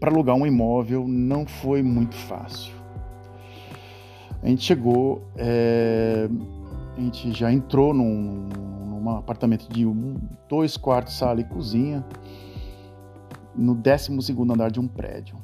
para 0.00 0.10
alugar 0.10 0.36
um 0.36 0.46
imóvel 0.46 1.06
não 1.06 1.46
foi 1.46 1.82
muito 1.82 2.14
fácil. 2.14 2.72
A 4.42 4.48
gente 4.48 4.62
chegou, 4.62 5.22
é, 5.36 6.28
a 6.96 7.00
gente 7.00 7.32
já 7.32 7.52
entrou 7.52 7.94
num, 7.94 8.48
num 8.48 9.10
apartamento 9.10 9.68
de 9.68 9.86
um, 9.86 10.16
dois 10.48 10.76
quartos, 10.76 11.16
sala 11.16 11.40
e 11.40 11.44
cozinha, 11.44 12.04
no 13.54 13.74
12 13.74 14.12
andar 14.50 14.70
de 14.70 14.80
um 14.80 14.88
prédio, 14.88 15.36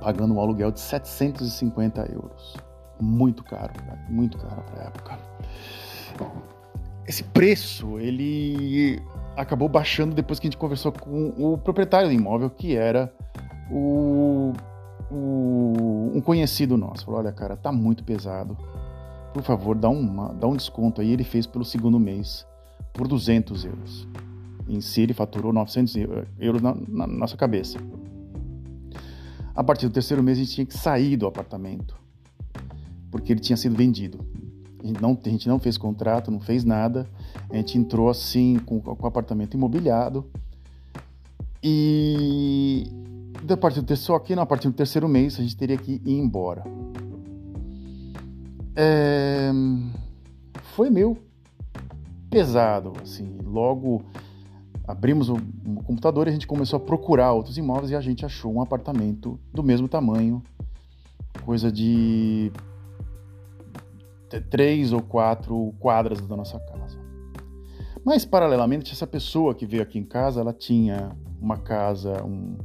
pagando 0.00 0.34
um 0.34 0.40
aluguel 0.40 0.70
de 0.70 0.80
750 0.80 2.12
euros. 2.12 2.56
Muito 3.00 3.42
caro, 3.42 3.72
muito 4.08 4.38
caro 4.38 4.62
para 4.62 4.82
a 4.82 4.86
época 4.86 5.18
esse 7.06 7.22
preço 7.22 7.98
ele 7.98 9.00
acabou 9.36 9.68
baixando 9.68 10.14
depois 10.14 10.38
que 10.38 10.46
a 10.46 10.50
gente 10.50 10.58
conversou 10.58 10.90
com 10.90 11.34
o 11.36 11.58
proprietário 11.58 12.08
do 12.08 12.14
imóvel, 12.14 12.50
que 12.50 12.74
era 12.74 13.12
o, 13.70 14.52
o 15.10 16.12
um 16.14 16.20
conhecido 16.20 16.76
nosso. 16.76 17.04
Falou: 17.04 17.20
Olha, 17.20 17.32
cara, 17.32 17.56
tá 17.56 17.70
muito 17.70 18.02
pesado. 18.02 18.56
Por 19.32 19.42
favor, 19.42 19.76
dá, 19.76 19.90
uma, 19.90 20.32
dá 20.32 20.46
um 20.46 20.56
desconto 20.56 21.00
aí. 21.00 21.12
Ele 21.12 21.24
fez 21.24 21.46
pelo 21.46 21.64
segundo 21.64 22.00
mês 22.00 22.46
por 22.92 23.06
200 23.06 23.64
euros. 23.66 24.08
Em 24.66 24.80
si, 24.80 25.02
ele 25.02 25.12
faturou 25.12 25.52
900 25.52 25.94
euros 26.40 26.62
na, 26.62 26.74
na 26.88 27.06
nossa 27.06 27.36
cabeça. 27.36 27.78
A 29.54 29.62
partir 29.62 29.86
do 29.86 29.92
terceiro 29.92 30.22
mês, 30.22 30.38
a 30.38 30.40
gente 30.42 30.54
tinha 30.54 30.66
que 30.66 30.76
sair 30.76 31.16
do 31.16 31.26
apartamento, 31.26 31.96
porque 33.10 33.32
ele 33.32 33.40
tinha 33.40 33.56
sido 33.56 33.76
vendido. 33.76 34.25
Não, 35.00 35.18
a 35.24 35.28
gente 35.28 35.48
não 35.48 35.58
fez 35.58 35.76
contrato, 35.76 36.30
não 36.30 36.40
fez 36.40 36.64
nada. 36.64 37.06
A 37.50 37.56
gente 37.56 37.78
entrou 37.78 38.08
assim 38.08 38.58
com, 38.58 38.80
o 38.84 39.06
apartamento 39.06 39.54
imobiliado. 39.54 40.24
E 41.62 42.86
a 43.48 43.56
partir 43.56 43.80
do 43.80 43.96
só 43.96 44.16
aqui, 44.16 44.32
a 44.34 44.44
do 44.44 44.72
terceiro 44.72 45.08
mês, 45.08 45.38
a 45.38 45.42
gente 45.42 45.56
teria 45.56 45.76
que 45.76 46.00
ir 46.04 46.18
embora. 46.18 46.64
É, 48.74 49.50
foi 50.74 50.90
meio 50.90 51.16
pesado, 52.30 52.92
assim. 53.02 53.38
Logo 53.44 54.02
abrimos 54.86 55.28
o, 55.28 55.34
o 55.34 55.82
computador 55.82 56.26
e 56.26 56.30
a 56.30 56.32
gente 56.32 56.46
começou 56.46 56.76
a 56.76 56.80
procurar 56.80 57.32
outros 57.32 57.58
imóveis 57.58 57.90
e 57.90 57.96
a 57.96 58.00
gente 58.00 58.24
achou 58.24 58.52
um 58.52 58.60
apartamento 58.60 59.38
do 59.52 59.62
mesmo 59.62 59.88
tamanho, 59.88 60.42
coisa 61.44 61.72
de 61.72 62.52
três 64.50 64.92
ou 64.92 65.00
quatro 65.00 65.74
quadras 65.78 66.20
da 66.20 66.36
nossa 66.36 66.58
casa. 66.58 66.98
Mas, 68.04 68.24
paralelamente, 68.24 68.92
essa 68.92 69.06
pessoa 69.06 69.54
que 69.54 69.66
veio 69.66 69.82
aqui 69.82 69.98
em 69.98 70.04
casa, 70.04 70.40
ela 70.40 70.52
tinha 70.52 71.10
uma 71.40 71.56
casa 71.56 72.24
um, 72.24 72.56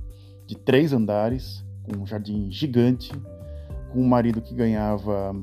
de 0.46 0.56
três 0.56 0.94
andares, 0.94 1.66
com 1.84 2.02
um 2.02 2.06
jardim 2.06 2.52
gigante, 2.52 3.12
com 3.92 4.02
um 4.02 4.08
marido 4.08 4.42
que 4.42 4.54
ganhava 4.54 5.36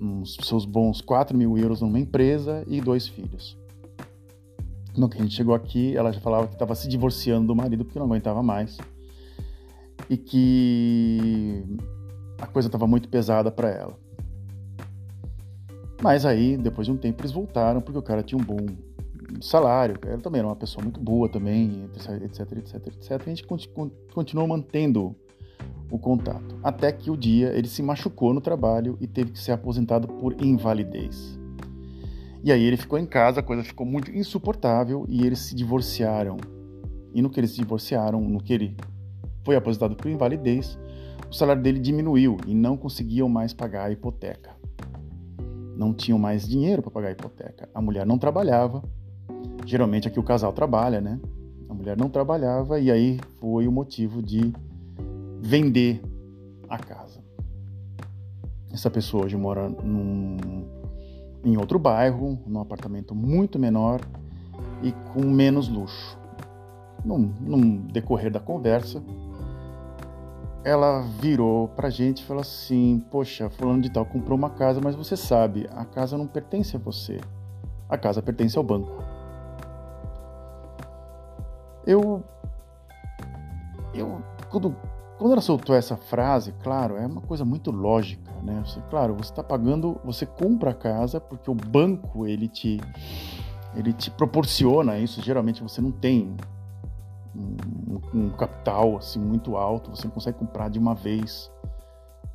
uns 0.00 0.36
seus 0.42 0.64
bons 0.64 1.00
4 1.00 1.36
mil 1.36 1.58
euros 1.58 1.80
numa 1.80 1.98
empresa 1.98 2.64
e 2.66 2.80
dois 2.80 3.06
filhos. 3.06 3.58
No 4.96 5.08
que 5.08 5.18
a 5.18 5.22
gente 5.22 5.34
chegou 5.34 5.54
aqui, 5.54 5.96
ela 5.96 6.12
já 6.12 6.20
falava 6.20 6.46
que 6.46 6.54
estava 6.54 6.74
se 6.74 6.88
divorciando 6.88 7.48
do 7.48 7.54
marido 7.54 7.84
porque 7.84 7.98
não 7.98 8.06
aguentava 8.06 8.42
mais 8.42 8.78
e 10.08 10.16
que 10.16 11.64
a 12.38 12.46
coisa 12.46 12.68
estava 12.68 12.86
muito 12.86 13.08
pesada 13.08 13.50
para 13.50 13.70
ela. 13.70 13.98
Mas 16.02 16.24
aí, 16.24 16.56
depois 16.56 16.86
de 16.86 16.92
um 16.92 16.96
tempo, 16.96 17.20
eles 17.20 17.32
voltaram 17.32 17.80
porque 17.80 17.98
o 17.98 18.02
cara 18.02 18.22
tinha 18.22 18.40
um 18.40 18.44
bom 18.44 18.66
salário, 19.40 19.98
ela 20.06 20.18
também 20.18 20.40
era 20.40 20.48
uma 20.48 20.56
pessoa 20.56 20.82
muito 20.82 20.98
boa 20.98 21.28
também, 21.28 21.84
etc, 21.84 22.22
etc, 22.22 22.86
etc. 22.86 23.20
A 23.20 23.28
gente 23.28 23.46
continuou 24.12 24.48
mantendo 24.48 25.14
o 25.90 25.98
contato. 25.98 26.58
Até 26.62 26.90
que 26.90 27.10
o 27.10 27.16
dia 27.16 27.48
ele 27.48 27.68
se 27.68 27.82
machucou 27.82 28.32
no 28.32 28.40
trabalho 28.40 28.96
e 29.00 29.06
teve 29.06 29.32
que 29.32 29.38
ser 29.38 29.52
aposentado 29.52 30.08
por 30.08 30.42
invalidez. 30.42 31.38
E 32.42 32.50
aí 32.50 32.64
ele 32.64 32.78
ficou 32.78 32.98
em 32.98 33.04
casa, 33.04 33.40
a 33.40 33.42
coisa 33.42 33.62
ficou 33.62 33.84
muito 33.84 34.10
insuportável 34.10 35.04
e 35.06 35.26
eles 35.26 35.40
se 35.40 35.54
divorciaram. 35.54 36.38
E 37.12 37.20
no 37.20 37.28
que 37.28 37.38
eles 37.38 37.50
se 37.50 37.56
divorciaram, 37.56 38.20
no 38.22 38.42
que 38.42 38.54
ele 38.54 38.76
foi 39.44 39.54
aposentado 39.54 39.94
por 39.94 40.10
invalidez, 40.10 40.78
o 41.30 41.34
salário 41.34 41.62
dele 41.62 41.78
diminuiu 41.78 42.38
e 42.46 42.54
não 42.54 42.76
conseguiam 42.76 43.28
mais 43.28 43.52
pagar 43.52 43.86
a 43.86 43.90
hipoteca 43.90 44.59
não 45.80 45.94
tinham 45.94 46.18
mais 46.18 46.46
dinheiro 46.46 46.82
para 46.82 46.90
pagar 46.90 47.08
a 47.08 47.12
hipoteca. 47.12 47.66
A 47.74 47.80
mulher 47.80 48.04
não 48.04 48.18
trabalhava. 48.18 48.84
Geralmente 49.64 50.06
aqui 50.06 50.20
o 50.20 50.22
casal 50.22 50.52
trabalha, 50.52 51.00
né? 51.00 51.18
A 51.70 51.72
mulher 51.72 51.96
não 51.96 52.10
trabalhava 52.10 52.78
e 52.78 52.90
aí 52.90 53.18
foi 53.38 53.66
o 53.66 53.72
motivo 53.72 54.20
de 54.20 54.52
vender 55.40 56.02
a 56.68 56.76
casa. 56.76 57.20
Essa 58.70 58.90
pessoa 58.90 59.24
hoje 59.24 59.38
mora 59.38 59.70
num, 59.70 60.66
em 61.42 61.56
outro 61.56 61.78
bairro, 61.78 62.38
num 62.46 62.60
apartamento 62.60 63.14
muito 63.14 63.58
menor 63.58 64.02
e 64.82 64.92
com 65.14 65.22
menos 65.22 65.66
luxo. 65.66 66.18
Num, 67.02 67.32
num 67.40 67.86
decorrer 67.86 68.30
da 68.30 68.38
conversa, 68.38 69.02
ela 70.64 71.02
virou 71.02 71.68
pra 71.68 71.90
gente 71.90 72.20
e 72.20 72.24
falou 72.24 72.42
assim: 72.42 73.04
Poxa, 73.10 73.48
fulano 73.50 73.80
de 73.80 73.90
tal 73.90 74.04
comprou 74.04 74.36
uma 74.36 74.50
casa, 74.50 74.80
mas 74.82 74.94
você 74.94 75.16
sabe, 75.16 75.68
a 75.74 75.84
casa 75.84 76.18
não 76.18 76.26
pertence 76.26 76.76
a 76.76 76.78
você. 76.78 77.20
A 77.88 77.96
casa 77.96 78.22
pertence 78.22 78.56
ao 78.56 78.64
banco. 78.64 79.02
Eu. 81.86 82.22
Eu. 83.94 84.22
Quando, 84.50 84.76
quando 85.18 85.32
ela 85.32 85.40
soltou 85.40 85.74
essa 85.74 85.96
frase, 85.96 86.52
claro, 86.62 86.96
é 86.96 87.06
uma 87.06 87.20
coisa 87.20 87.44
muito 87.44 87.70
lógica, 87.70 88.30
né? 88.42 88.62
Você, 88.64 88.80
claro, 88.90 89.14
você 89.14 89.32
está 89.32 89.42
pagando, 89.42 89.98
você 90.04 90.26
compra 90.26 90.70
a 90.70 90.74
casa 90.74 91.20
porque 91.20 91.50
o 91.50 91.54
banco 91.54 92.26
ele 92.26 92.48
te, 92.48 92.80
ele 93.74 93.92
te 93.92 94.10
proporciona 94.10 94.98
isso. 94.98 95.22
Geralmente 95.22 95.62
você 95.62 95.80
não 95.80 95.90
tem 95.90 96.36
um, 97.34 98.00
um, 98.14 98.30
capital 98.30 98.96
assim 98.96 99.18
muito 99.18 99.56
alto, 99.56 99.90
você 99.90 100.06
não 100.06 100.14
consegue 100.14 100.38
comprar 100.38 100.68
de 100.68 100.78
uma 100.78 100.94
vez 100.94 101.50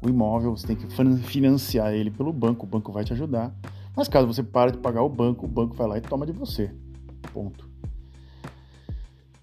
o 0.01 0.09
imóvel, 0.09 0.55
você 0.55 0.67
tem 0.67 0.75
que 0.75 0.87
financiar 1.23 1.93
ele 1.93 2.11
pelo 2.11 2.31
banco, 2.31 2.65
o 2.65 2.69
banco 2.69 2.91
vai 2.91 3.03
te 3.03 3.13
ajudar. 3.13 3.53
Mas 3.95 4.07
caso 4.07 4.27
você 4.27 4.43
pare 4.43 4.73
de 4.73 4.77
pagar 4.77 5.01
o 5.01 5.09
banco, 5.09 5.45
o 5.45 5.49
banco 5.49 5.75
vai 5.75 5.87
lá 5.87 5.97
e 5.97 6.01
toma 6.01 6.25
de 6.25 6.31
você. 6.31 6.71
Ponto. 7.33 7.69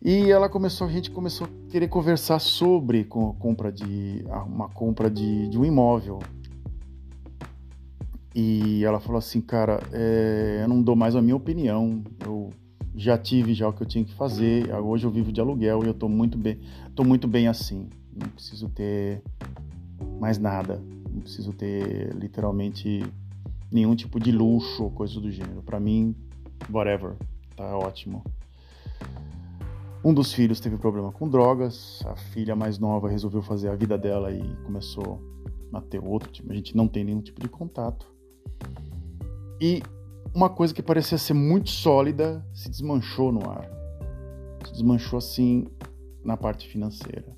E 0.05 0.31
ela 0.31 0.49
começou, 0.49 0.87
a 0.87 0.91
gente 0.91 1.11
começou 1.11 1.47
a 1.47 1.71
querer 1.71 1.89
conversar 1.89 2.39
sobre 2.41 3.05
com 3.05 3.33
compra 3.35 3.71
de 3.71 4.25
uma 4.47 4.69
compra 4.69 5.09
de, 5.09 5.49
de 5.49 5.59
um 5.59 5.65
imóvel. 5.65 6.19
E 8.35 8.85
ela 8.85 8.99
falou 8.99 9.19
assim, 9.19 9.41
cara, 9.41 9.81
é, 9.93 10.61
eu 10.63 10.69
não 10.69 10.83
dou 10.83 10.97
mais 10.97 11.15
a 11.15 11.23
minha 11.23 11.37
opinião. 11.37 12.03
Eu 12.25 12.51
já 12.95 13.17
tive 13.17 13.55
já 13.55 13.69
o 13.69 13.73
que 13.73 13.83
eu 13.83 13.87
tinha 13.87 14.05
que 14.05 14.15
fazer. 14.15 14.73
Hoje 14.75 15.07
eu 15.07 15.11
vivo 15.11 15.33
de 15.33 15.41
aluguel 15.41 15.83
e 15.83 15.87
eu 15.87 15.93
estou 15.93 16.09
muito 16.09 16.37
bem, 16.37 16.61
tô 16.95 17.05
muito 17.05 17.27
bem 17.27 17.49
assim. 17.49 17.89
Não 18.15 18.29
preciso 18.29 18.69
ter 18.69 19.23
mais 20.21 20.39
nada. 20.39 20.81
Não 21.11 21.21
preciso 21.21 21.53
ter 21.53 22.15
literalmente 22.15 23.03
nenhum 23.71 23.95
tipo 23.95 24.21
de 24.21 24.31
luxo 24.31 24.85
ou 24.85 24.91
coisa 24.91 25.21
do 25.21 25.31
gênero. 25.31 25.63
Para 25.63 25.81
mim 25.81 26.15
whatever, 26.71 27.15
tá 27.57 27.77
ótimo. 27.77 28.23
Um 30.05 30.13
dos 30.13 30.33
filhos 30.33 30.59
teve 30.59 30.77
problema 30.77 31.13
com 31.13 31.29
drogas, 31.29 32.03
a 32.07 32.17
filha 32.17 32.57
mais 32.57 32.77
nova 32.77 33.09
resolveu 33.09 33.41
fazer 33.41 33.69
a 33.69 33.77
vida 33.77 33.97
dela 33.97 34.33
e 34.33 34.43
começou 34.65 35.23
a 35.73 35.81
ter 35.81 36.03
outro 36.05 36.31
tipo, 36.31 36.51
a 36.51 36.55
gente 36.55 36.77
não 36.77 36.89
tem 36.89 37.05
nenhum 37.05 37.21
tipo 37.21 37.41
de 37.41 37.49
contato. 37.49 38.13
E 39.61 39.81
uma 40.35 40.49
coisa 40.49 40.73
que 40.73 40.83
parecia 40.83 41.19
ser 41.19 41.35
muito 41.35 41.71
sólida 41.71 42.45
se 42.55 42.71
desmanchou 42.71 43.31
no 43.31 43.49
ar. 43.49 43.69
Se 44.67 44.73
desmanchou 44.73 45.19
assim 45.19 45.67
na 46.25 46.37
parte 46.37 46.69
financeira. 46.69 47.37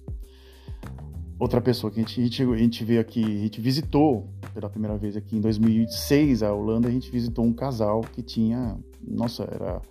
Outra 1.38 1.60
pessoa 1.60 1.90
que 1.90 1.98
a 1.98 2.02
gente, 2.02 2.20
a 2.20 2.24
gente, 2.24 2.42
a 2.42 2.56
gente 2.56 2.84
veio 2.84 3.00
aqui, 3.00 3.22
a 3.24 3.42
gente 3.42 3.60
visitou 3.60 4.28
pela 4.52 4.70
primeira 4.70 4.96
vez 4.96 5.16
aqui 5.16 5.36
em 5.36 5.40
2006 5.40 6.42
a 6.42 6.52
Holanda, 6.52 6.88
a 6.88 6.90
gente 6.90 7.10
visitou 7.10 7.44
um 7.44 7.52
casal 7.52 8.02
que 8.02 8.22
tinha, 8.22 8.78
nossa, 9.02 9.42
era 9.42 9.82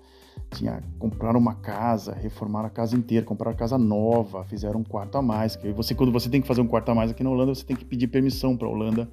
tinha 0.53 0.81
comprar 0.97 1.35
uma 1.35 1.55
casa, 1.55 2.13
reformar 2.13 2.65
a 2.65 2.69
casa 2.69 2.95
inteira, 2.95 3.25
comprar 3.25 3.51
a 3.51 3.53
casa 3.53 3.77
nova, 3.77 4.43
fizeram 4.45 4.79
um 4.79 4.83
quarto 4.83 5.17
a 5.17 5.21
mais. 5.21 5.55
Que 5.55 5.71
você 5.71 5.93
quando 5.93 6.11
você 6.11 6.29
tem 6.29 6.41
que 6.41 6.47
fazer 6.47 6.61
um 6.61 6.67
quarto 6.67 6.89
a 6.89 6.95
mais 6.95 7.11
aqui 7.11 7.23
na 7.23 7.29
Holanda, 7.29 7.53
você 7.53 7.65
tem 7.65 7.75
que 7.75 7.83
pedir 7.83 8.07
permissão 8.07 8.55
para 8.55 8.67
a 8.67 8.71
Holanda. 8.71 9.09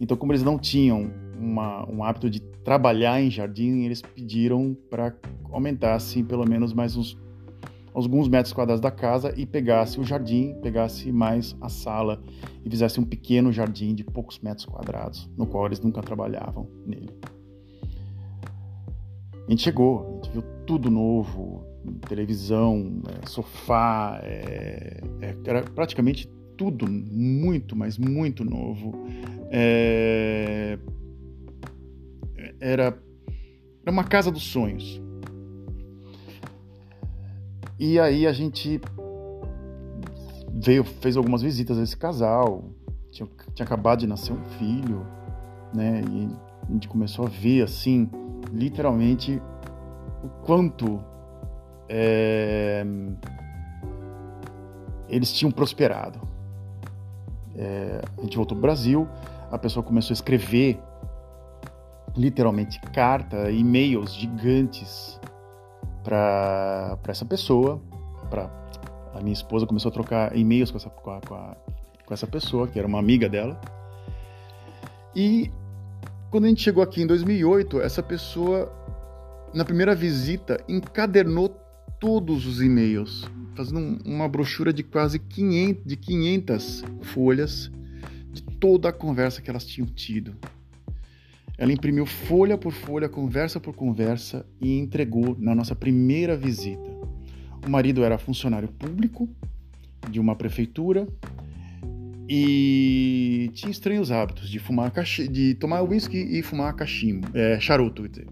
Então, 0.00 0.16
como 0.16 0.32
eles 0.32 0.42
não 0.42 0.58
tinham 0.58 1.10
uma, 1.38 1.88
um 1.90 2.02
hábito 2.02 2.28
de 2.28 2.40
trabalhar 2.40 3.20
em 3.20 3.30
jardim, 3.30 3.84
eles 3.84 4.00
pediram 4.00 4.76
para 4.90 5.14
aumentasse 5.52 6.22
pelo 6.22 6.48
menos 6.48 6.72
mais 6.72 6.96
uns 6.96 7.16
alguns 7.94 8.26
metros 8.26 8.52
quadrados 8.52 8.80
da 8.80 8.90
casa 8.90 9.32
e 9.36 9.46
pegasse 9.46 10.00
o 10.00 10.04
jardim, 10.04 10.54
pegasse 10.60 11.12
mais 11.12 11.56
a 11.60 11.68
sala 11.68 12.20
e 12.64 12.68
fizesse 12.68 12.98
um 12.98 13.04
pequeno 13.04 13.52
jardim 13.52 13.94
de 13.94 14.02
poucos 14.02 14.40
metros 14.40 14.66
quadrados, 14.66 15.30
no 15.36 15.46
qual 15.46 15.66
eles 15.66 15.80
nunca 15.80 16.02
trabalhavam 16.02 16.66
nele. 16.84 17.10
A 19.46 19.50
gente 19.50 19.62
chegou, 19.62 20.18
a 20.22 20.24
gente 20.24 20.32
viu 20.32 20.42
tudo 20.66 20.90
novo, 20.90 21.62
televisão, 22.08 23.00
é, 23.22 23.28
sofá, 23.28 24.18
é, 24.24 25.00
é, 25.20 25.36
era 25.44 25.62
praticamente 25.62 26.28
tudo 26.56 26.86
muito, 26.88 27.76
mas 27.76 27.98
muito 27.98 28.44
novo. 28.44 28.92
É, 29.50 30.78
era, 32.60 32.98
era 33.82 33.92
uma 33.92 34.04
casa 34.04 34.30
dos 34.30 34.42
sonhos. 34.42 35.00
E 37.78 37.98
aí 37.98 38.26
a 38.26 38.32
gente 38.32 38.80
veio, 40.54 40.84
fez 40.84 41.16
algumas 41.16 41.42
visitas 41.42 41.78
a 41.78 41.82
esse 41.82 41.96
casal, 41.96 42.64
tinha, 43.10 43.28
tinha 43.54 43.66
acabado 43.66 44.00
de 44.00 44.06
nascer 44.06 44.32
um 44.32 44.44
filho, 44.58 45.06
né? 45.74 46.02
E 46.10 46.28
a 46.68 46.72
gente 46.72 46.88
começou 46.88 47.26
a 47.26 47.28
ver 47.28 47.62
assim 47.62 48.08
literalmente 48.52 49.42
o 50.22 50.28
quanto 50.44 51.02
é, 51.88 52.84
eles 55.08 55.32
tinham 55.32 55.50
prosperado. 55.50 56.33
É, 57.56 58.00
a 58.18 58.22
gente 58.22 58.36
voltou 58.36 58.56
para 58.56 58.58
o 58.58 58.62
Brasil, 58.62 59.08
a 59.50 59.58
pessoa 59.58 59.82
começou 59.82 60.12
a 60.12 60.16
escrever 60.16 60.80
literalmente 62.16 62.80
carta, 62.92 63.50
e-mails 63.50 64.14
gigantes 64.14 65.20
para 66.02 66.98
essa 67.08 67.24
pessoa. 67.24 67.80
Pra, 68.30 68.50
a 69.14 69.20
minha 69.20 69.32
esposa 69.32 69.66
começou 69.66 69.90
a 69.90 69.92
trocar 69.92 70.36
e-mails 70.36 70.70
com 70.70 70.76
essa, 70.76 70.90
com, 70.90 71.10
a, 71.10 71.20
com, 71.20 71.34
a, 71.34 71.56
com 72.04 72.14
essa 72.14 72.26
pessoa, 72.26 72.68
que 72.68 72.78
era 72.78 72.86
uma 72.86 72.98
amiga 72.98 73.28
dela. 73.28 73.60
E 75.14 75.50
quando 76.30 76.46
a 76.46 76.48
gente 76.48 76.62
chegou 76.62 76.82
aqui 76.82 77.02
em 77.02 77.06
2008, 77.06 77.80
essa 77.80 78.02
pessoa, 78.02 78.72
na 79.52 79.64
primeira 79.64 79.94
visita, 79.94 80.58
encadernou 80.68 81.56
todos 82.00 82.46
os 82.46 82.60
e-mails, 82.60 83.24
fazendo 83.54 83.98
uma 84.04 84.28
brochura 84.28 84.72
de 84.72 84.82
quase 84.82 85.18
500, 85.18 85.84
de 85.84 85.96
500 85.96 86.84
folhas 87.02 87.70
de 88.32 88.42
toda 88.42 88.88
a 88.88 88.92
conversa 88.92 89.40
que 89.40 89.48
elas 89.48 89.64
tinham 89.64 89.86
tido. 89.86 90.34
Ela 91.56 91.72
imprimiu 91.72 92.04
folha 92.04 92.58
por 92.58 92.72
folha, 92.72 93.08
conversa 93.08 93.60
por 93.60 93.74
conversa 93.74 94.44
e 94.60 94.76
entregou 94.76 95.36
na 95.38 95.54
nossa 95.54 95.74
primeira 95.74 96.36
visita. 96.36 96.90
O 97.64 97.70
marido 97.70 98.02
era 98.02 98.18
funcionário 98.18 98.68
público 98.68 99.28
de 100.10 100.18
uma 100.18 100.34
prefeitura 100.34 101.06
e 102.28 103.50
tinha 103.54 103.70
estranhos 103.70 104.10
hábitos 104.10 104.48
de 104.48 104.58
fumar 104.58 104.90
de 105.30 105.54
tomar 105.54 105.82
whisky 105.82 106.16
e 106.16 106.42
fumar 106.42 106.74
cachimbo, 106.74 107.28
é, 107.34 107.60
charuto, 107.60 108.02
quer 108.02 108.08
dizer, 108.08 108.26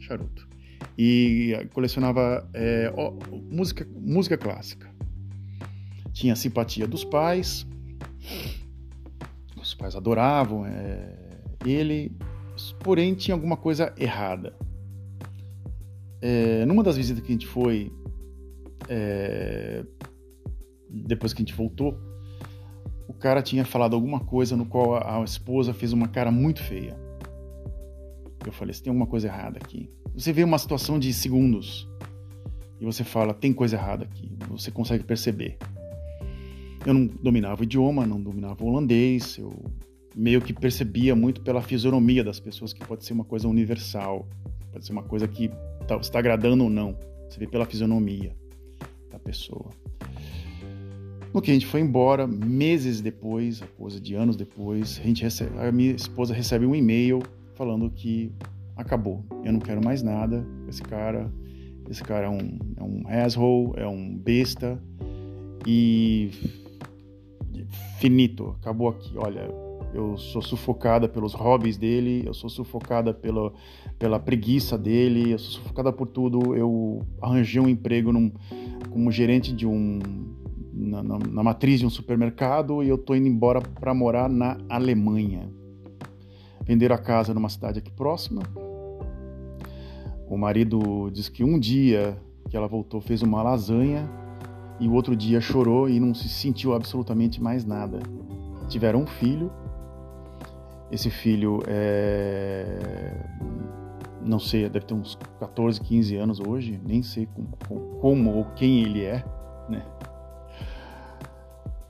charuto. 0.00 0.51
E 0.96 1.52
colecionava 1.72 2.48
é, 2.54 2.92
ó, 2.96 3.12
música, 3.50 3.86
música 3.94 4.36
clássica. 4.36 4.90
Tinha 6.12 6.36
simpatia 6.36 6.86
dos 6.86 7.04
pais, 7.04 7.66
os 9.56 9.74
pais 9.74 9.96
adoravam 9.96 10.66
é, 10.66 11.16
ele, 11.64 12.14
porém 12.80 13.14
tinha 13.14 13.34
alguma 13.34 13.56
coisa 13.56 13.94
errada. 13.96 14.54
É, 16.20 16.64
numa 16.66 16.82
das 16.82 16.96
visitas 16.96 17.22
que 17.22 17.30
a 17.30 17.32
gente 17.32 17.46
foi, 17.46 17.90
é, 18.88 19.84
depois 20.88 21.32
que 21.32 21.42
a 21.42 21.44
gente 21.44 21.54
voltou, 21.54 21.98
o 23.08 23.14
cara 23.14 23.42
tinha 23.42 23.64
falado 23.64 23.94
alguma 23.94 24.20
coisa 24.20 24.56
no 24.56 24.66
qual 24.66 24.96
a, 24.96 25.20
a 25.20 25.24
esposa 25.24 25.72
fez 25.72 25.92
uma 25.92 26.08
cara 26.08 26.30
muito 26.30 26.62
feia. 26.62 26.96
Eu 28.44 28.52
falei, 28.52 28.74
você 28.74 28.82
tem 28.82 28.90
alguma 28.90 29.06
coisa 29.06 29.28
errada 29.28 29.58
aqui. 29.58 29.90
Você 30.14 30.32
vê 30.32 30.44
uma 30.44 30.58
situação 30.58 30.98
de 30.98 31.12
segundos 31.12 31.88
e 32.80 32.84
você 32.84 33.02
fala, 33.02 33.32
tem 33.32 33.52
coisa 33.52 33.76
errada 33.76 34.04
aqui. 34.04 34.30
Você 34.50 34.70
consegue 34.70 35.04
perceber. 35.04 35.56
Eu 36.84 36.92
não 36.92 37.06
dominava 37.06 37.60
o 37.60 37.64
idioma, 37.64 38.06
não 38.06 38.20
dominava 38.20 38.62
o 38.62 38.66
holandês, 38.66 39.38
eu 39.38 39.52
meio 40.14 40.42
que 40.42 40.52
percebia 40.52 41.14
muito 41.14 41.40
pela 41.40 41.62
fisionomia 41.62 42.22
das 42.22 42.38
pessoas 42.38 42.72
que 42.72 42.84
pode 42.84 43.04
ser 43.04 43.12
uma 43.12 43.24
coisa 43.24 43.48
universal, 43.48 44.28
pode 44.72 44.84
ser 44.84 44.92
uma 44.92 45.02
coisa 45.02 45.26
que 45.26 45.50
está 45.80 45.98
tá 45.98 46.18
agradando 46.18 46.64
ou 46.64 46.70
não. 46.70 46.98
Você 47.28 47.38
vê 47.38 47.46
pela 47.46 47.64
fisionomia 47.64 48.36
da 49.10 49.18
pessoa. 49.18 49.70
No 51.32 51.40
que 51.40 51.50
a 51.50 51.54
gente 51.54 51.66
foi 51.66 51.80
embora, 51.80 52.26
meses 52.26 53.00
depois, 53.00 53.62
a 53.62 53.66
coisa 53.66 53.98
de 53.98 54.14
anos 54.14 54.36
depois, 54.36 55.00
a, 55.00 55.06
gente 55.06 55.22
recebe, 55.22 55.58
a 55.58 55.72
minha 55.72 55.92
esposa 55.92 56.34
recebe 56.34 56.66
um 56.66 56.74
e-mail 56.74 57.22
falando 57.54 57.88
que 57.90 58.30
acabou, 58.76 59.24
eu 59.44 59.52
não 59.52 59.60
quero 59.60 59.84
mais 59.84 60.02
nada 60.02 60.46
esse 60.68 60.82
cara, 60.82 61.30
esse 61.90 62.02
cara 62.02 62.26
é 62.26 62.30
um, 62.30 62.58
é 62.76 62.82
um 62.82 63.02
asshole, 63.24 63.72
é 63.76 63.86
um 63.86 64.16
besta 64.16 64.82
e 65.66 66.30
finito, 67.98 68.56
acabou 68.60 68.88
aqui, 68.88 69.16
olha, 69.16 69.48
eu 69.94 70.16
sou 70.16 70.40
sufocada 70.40 71.06
pelos 71.06 71.34
hobbies 71.34 71.76
dele, 71.76 72.22
eu 72.26 72.32
sou 72.32 72.48
sufocada 72.48 73.12
pela, 73.12 73.52
pela 73.98 74.18
preguiça 74.18 74.78
dele, 74.78 75.32
eu 75.32 75.38
sou 75.38 75.60
sufocada 75.60 75.92
por 75.92 76.06
tudo. 76.06 76.56
Eu 76.56 77.02
arranjei 77.20 77.60
um 77.60 77.68
emprego 77.68 78.10
num, 78.10 78.32
como 78.90 79.12
gerente 79.12 79.52
de 79.52 79.66
um 79.66 79.98
na, 80.72 81.02
na, 81.02 81.18
na 81.18 81.42
matriz 81.42 81.80
de 81.80 81.86
um 81.86 81.90
supermercado 81.90 82.82
e 82.82 82.88
eu 82.88 82.96
tô 82.96 83.14
indo 83.14 83.28
embora 83.28 83.60
para 83.60 83.92
morar 83.92 84.28
na 84.28 84.56
Alemanha. 84.68 85.48
Vender 86.64 86.90
a 86.90 86.98
casa 86.98 87.34
numa 87.34 87.48
cidade 87.48 87.78
aqui 87.78 87.90
próxima. 87.90 88.42
O 90.32 90.38
marido 90.38 91.10
diz 91.12 91.28
que 91.28 91.44
um 91.44 91.58
dia 91.58 92.16
que 92.48 92.56
ela 92.56 92.66
voltou 92.66 93.02
fez 93.02 93.20
uma 93.20 93.42
lasanha 93.42 94.08
e 94.80 94.88
o 94.88 94.94
outro 94.94 95.14
dia 95.14 95.42
chorou 95.42 95.90
e 95.90 96.00
não 96.00 96.14
se 96.14 96.26
sentiu 96.26 96.72
absolutamente 96.72 97.38
mais 97.38 97.66
nada. 97.66 97.98
Tiveram 98.66 99.02
um 99.02 99.06
filho. 99.06 99.52
Esse 100.90 101.10
filho 101.10 101.62
é 101.66 103.26
não 104.22 104.38
sei, 104.38 104.70
deve 104.70 104.86
ter 104.86 104.94
uns 104.94 105.18
14, 105.38 105.78
15 105.78 106.16
anos 106.16 106.40
hoje, 106.40 106.80
nem 106.82 107.02
sei 107.02 107.28
como, 107.68 107.98
como 108.00 108.34
ou 108.34 108.46
quem 108.56 108.84
ele 108.84 109.04
é, 109.04 109.22
né? 109.68 109.84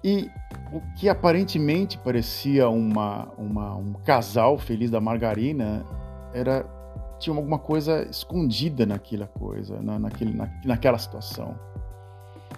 E 0.03 0.29
o 0.73 0.81
que 0.99 1.09
aparentemente 1.09 1.97
parecia 1.97 2.69
uma, 2.69 3.29
uma, 3.39 3.77
um 3.77 3.93
casal 4.05 4.59
feliz 4.59 4.91
da 4.91 5.01
margarina 5.01 5.87
era 6.35 6.82
tinha 7.23 7.37
alguma 7.37 7.59
coisa 7.59 8.03
escondida 8.11 8.85
naquela 8.85 9.29
coisa, 9.29 9.81
na, 9.81 9.97
naquele, 9.99 10.33
na, 10.33 10.51
naquela 10.65 10.99
situação. 10.99 11.55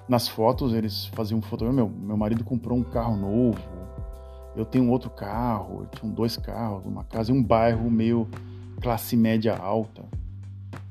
Nas 0.08 0.26
fotos 0.26 0.72
eles 0.72 1.06
faziam 1.06 1.40
foto. 1.42 1.70
Meu, 1.70 1.88
meu 1.88 2.16
marido 2.16 2.42
comprou 2.42 2.78
um 2.78 2.82
carro 2.82 3.14
novo, 3.14 3.60
eu 4.56 4.64
tenho 4.64 4.88
outro 4.90 5.10
carro, 5.10 5.86
tinham 5.92 6.12
dois 6.12 6.36
carros, 6.38 6.86
uma 6.86 7.04
casa 7.04 7.30
em 7.30 7.36
um 7.36 7.42
bairro 7.42 7.90
meio 7.90 8.26
classe 8.80 9.16
média 9.16 9.54
alta, 9.54 10.02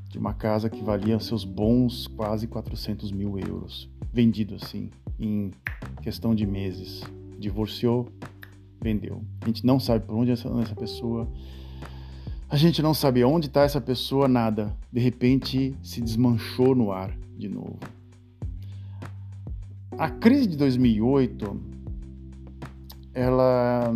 de 0.07 0.19
uma 0.19 0.33
casa 0.33 0.69
que 0.69 0.83
valia 0.83 1.19
seus 1.19 1.43
bons 1.43 2.07
quase 2.07 2.47
400 2.47 3.11
mil 3.11 3.39
euros, 3.39 3.89
vendido 4.11 4.55
assim, 4.55 4.91
em 5.19 5.51
questão 6.01 6.35
de 6.35 6.45
meses. 6.45 7.01
Divorciou, 7.39 8.07
vendeu. 8.79 9.23
A 9.41 9.47
gente 9.47 9.65
não 9.65 9.79
sabe 9.79 10.05
por 10.05 10.15
onde 10.15 10.31
essa 10.31 10.75
pessoa 10.75 11.27
A 12.49 12.55
gente 12.55 12.81
não 12.81 12.93
sabe 12.93 13.23
onde 13.23 13.47
está 13.47 13.63
essa 13.63 13.81
pessoa, 13.81 14.27
nada. 14.27 14.75
De 14.91 14.99
repente 14.99 15.75
se 15.81 16.01
desmanchou 16.01 16.75
no 16.75 16.91
ar 16.91 17.11
de 17.37 17.49
novo. 17.49 17.79
A 19.97 20.09
crise 20.09 20.47
de 20.47 20.57
2008, 20.57 21.61
ela, 23.13 23.95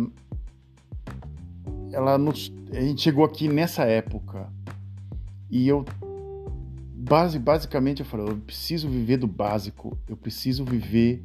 ela 1.92 2.18
nos, 2.18 2.52
a 2.72 2.80
gente 2.80 3.02
chegou 3.02 3.24
aqui 3.24 3.48
nessa 3.48 3.84
época 3.84 4.48
e 5.50 5.66
eu 5.66 5.84
base, 7.08 7.38
basicamente 7.38 8.00
eu 8.00 8.06
falei, 8.06 8.28
eu 8.28 8.36
preciso 8.36 8.88
viver 8.88 9.16
do 9.16 9.26
básico, 9.26 9.96
eu 10.08 10.16
preciso 10.16 10.64
viver 10.64 11.22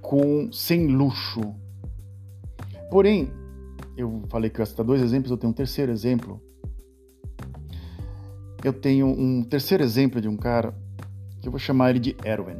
com 0.00 0.52
sem 0.52 0.88
luxo. 0.88 1.54
Porém, 2.90 3.30
eu 4.00 4.22
falei 4.28 4.50
que 4.50 4.60
eu 4.60 4.62
ia 4.62 4.66
citar 4.66 4.84
dois 4.84 5.02
exemplos, 5.02 5.30
eu 5.30 5.36
tenho 5.36 5.50
um 5.50 5.54
terceiro 5.54 5.92
exemplo. 5.92 6.40
Eu 8.62 8.72
tenho 8.72 9.06
um 9.06 9.42
terceiro 9.42 9.82
exemplo 9.82 10.20
de 10.20 10.28
um 10.28 10.36
cara 10.36 10.74
que 11.40 11.48
eu 11.48 11.52
vou 11.52 11.58
chamar 11.58 11.90
ele 11.90 11.98
de 11.98 12.16
Erwin. 12.24 12.58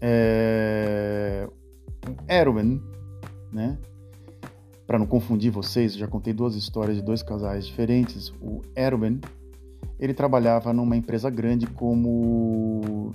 É... 0.00 1.48
Erwin, 2.28 2.82
né? 3.50 3.78
Para 4.86 4.98
não 4.98 5.06
confundir 5.06 5.50
vocês, 5.50 5.94
já 5.94 6.06
contei 6.06 6.34
duas 6.34 6.54
histórias 6.54 6.96
de 6.96 7.02
dois 7.02 7.22
casais 7.22 7.66
diferentes. 7.66 8.28
O 8.40 8.60
Erwin, 8.76 9.18
ele 9.98 10.12
trabalhava 10.12 10.74
numa 10.74 10.94
empresa 10.94 11.30
grande 11.30 11.66
como 11.66 13.14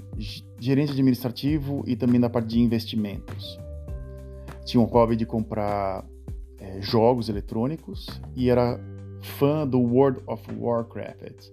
gerente 0.60 0.94
administrativo 0.94 1.84
e 1.86 1.96
também 1.96 2.20
da 2.20 2.30
parte 2.30 2.48
de 2.50 2.60
investimentos. 2.60 3.60
Tinha 4.70 4.80
um 4.80 4.86
hobby 4.86 5.16
de 5.16 5.26
comprar 5.26 6.06
é, 6.60 6.80
jogos 6.80 7.28
eletrônicos 7.28 8.06
e 8.36 8.52
era 8.52 8.80
fã 9.20 9.68
do 9.68 9.80
World 9.80 10.22
of 10.28 10.44
Warcraft. 10.56 11.50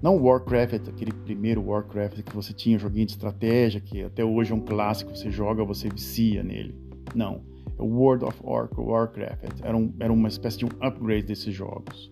Não 0.00 0.16
Warcraft, 0.16 0.88
aquele 0.88 1.12
primeiro 1.12 1.62
Warcraft 1.62 2.22
que 2.22 2.34
você 2.34 2.54
tinha, 2.54 2.78
joguinho 2.78 3.04
de 3.04 3.12
estratégia, 3.12 3.82
que 3.82 4.02
até 4.02 4.24
hoje 4.24 4.50
é 4.50 4.54
um 4.54 4.62
clássico, 4.62 5.14
você 5.14 5.30
joga, 5.30 5.62
você 5.62 5.90
vicia 5.90 6.42
nele. 6.42 6.74
Não, 7.14 7.42
é 7.78 7.82
o 7.82 7.84
World 7.84 8.24
of 8.24 8.40
Warcraft. 8.42 9.60
Era, 9.62 9.76
um, 9.76 9.92
era 10.00 10.10
uma 10.10 10.28
espécie 10.28 10.56
de 10.56 10.64
um 10.64 10.70
upgrade 10.80 11.26
desses 11.26 11.54
jogos. 11.54 12.10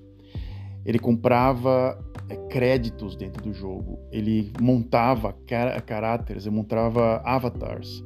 Ele 0.84 0.98
comprava 0.98 1.98
é, 2.28 2.36
créditos 2.50 3.16
dentro 3.16 3.42
do 3.42 3.54
jogo, 3.54 3.98
ele 4.12 4.52
montava 4.60 5.32
car 5.46 5.82
caráteres, 5.82 6.44
ele 6.44 6.54
montava 6.54 7.22
avatars 7.24 8.04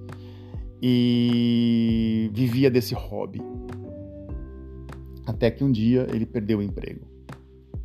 e 0.82 2.30
vivia 2.32 2.70
desse 2.70 2.94
hobby. 2.94 3.40
Até 5.26 5.50
que 5.50 5.62
um 5.62 5.70
dia 5.70 6.06
ele 6.10 6.26
perdeu 6.26 6.58
o 6.58 6.62
emprego 6.62 7.10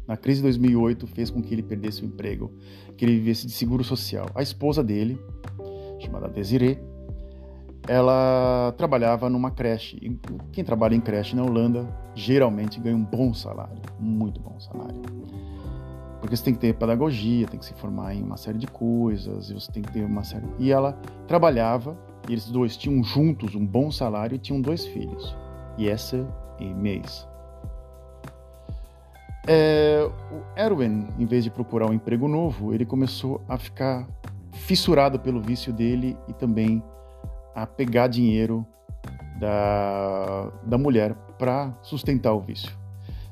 na 0.08 0.16
crise 0.16 0.38
de 0.38 0.44
2008 0.44 1.08
fez 1.08 1.30
com 1.30 1.42
que 1.42 1.54
ele 1.54 1.64
perdesse 1.64 2.04
o 2.04 2.06
emprego, 2.06 2.52
que 2.96 3.04
ele 3.06 3.16
vivesse 3.16 3.48
de 3.48 3.54
seguro 3.54 3.84
social. 3.84 4.28
A 4.36 4.42
esposa 4.42 4.84
dele, 4.84 5.20
chamada 6.00 6.28
Desiree, 6.28 6.80
ela 7.88 8.74
trabalhava 8.78 9.30
numa 9.30 9.50
creche. 9.50 9.98
E 10.02 10.20
quem 10.52 10.64
trabalha 10.64 10.96
em 10.96 11.02
creche 11.02 11.36
na 11.36 11.44
Holanda 11.44 11.88
geralmente 12.14 12.80
ganha 12.80 12.96
um 12.96 13.04
bom 13.04 13.34
salário, 13.34 13.82
muito 14.00 14.40
bom 14.40 14.60
salário. 14.60 15.02
Porque 16.20 16.36
você 16.36 16.44
tem 16.44 16.54
que 16.54 16.60
ter 16.60 16.74
pedagogia, 16.74 17.48
tem 17.48 17.60
que 17.60 17.66
se 17.66 17.74
formar 17.74 18.16
em 18.16 18.22
uma 18.22 18.38
série 18.38 18.58
de 18.58 18.68
coisas, 18.68 19.52
você 19.52 19.72
tem 19.72 19.82
que 19.84 19.92
ter 19.92 20.04
uma 20.04 20.24
série. 20.24 20.48
E 20.60 20.72
ela 20.72 20.94
trabalhava, 21.28 21.98
e 22.28 22.32
eles 22.32 22.50
dois 22.50 22.76
tinham 22.78 23.04
juntos 23.04 23.56
um 23.56 23.66
bom 23.66 23.92
salário 23.92 24.36
e 24.36 24.40
tinham 24.40 24.62
dois 24.62 24.86
filhos, 24.86 25.36
Yessa 25.80 26.28
e 26.60 26.66
Mace. 26.66 27.26
É, 29.48 30.10
o 30.32 30.60
Erwin, 30.60 31.08
em 31.20 31.26
vez 31.26 31.44
de 31.44 31.52
procurar 31.52 31.88
um 31.88 31.94
emprego 31.94 32.28
novo, 32.28 32.74
ele 32.74 32.86
começou 32.86 33.42
a 33.48 33.58
ficar 33.58 34.08
fissurado 34.52 35.20
pelo 35.20 35.42
vício 35.42 35.72
dele 35.72 36.18
e 36.28 36.34
também 36.34 36.82
a 37.54 37.66
pegar 37.68 38.08
dinheiro 38.08 38.66
da, 39.40 40.52
da 40.64 40.78
mulher 40.78 41.14
para 41.38 41.78
sustentar 41.84 42.34
o 42.34 42.40
vício. 42.40 42.72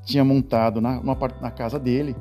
Tinha 0.04 0.24
montado 0.24 0.80
na, 0.82 1.02
na 1.42 1.50
casa 1.50 1.80
dele 1.80 2.16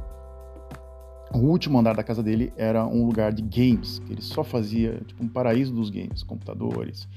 o 1.35 1.39
último 1.39 1.79
andar 1.79 1.95
da 1.95 2.03
casa 2.03 2.23
dele 2.23 2.53
era 2.57 2.87
um 2.87 3.07
lugar 3.07 3.33
de 3.33 3.43
games, 3.43 3.99
que 4.01 4.13
ele 4.13 4.23
só 4.23 4.45
fazia 4.45 5.01
tipo 5.07 5.25
um 5.25 5.29
paraíso 5.29 5.73
dos 5.73 5.89
games, 5.89 6.23
computadores, 6.23 7.09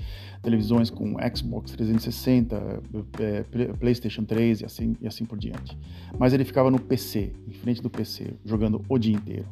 televisões 0.41 0.89
com 0.89 1.15
Xbox 1.35 1.71
360, 1.71 2.81
é, 3.19 3.43
PlayStation 3.73 4.23
3 4.23 4.61
e 4.61 4.65
assim, 4.65 4.95
e 5.01 5.07
assim 5.07 5.25
por 5.25 5.37
diante. 5.37 5.77
Mas 6.17 6.33
ele 6.33 6.45
ficava 6.45 6.71
no 6.71 6.79
PC, 6.79 7.33
em 7.47 7.53
frente 7.53 7.81
do 7.81 7.89
PC, 7.89 8.33
jogando 8.45 8.81
o 8.87 8.97
dia 8.97 9.15
inteiro. 9.15 9.47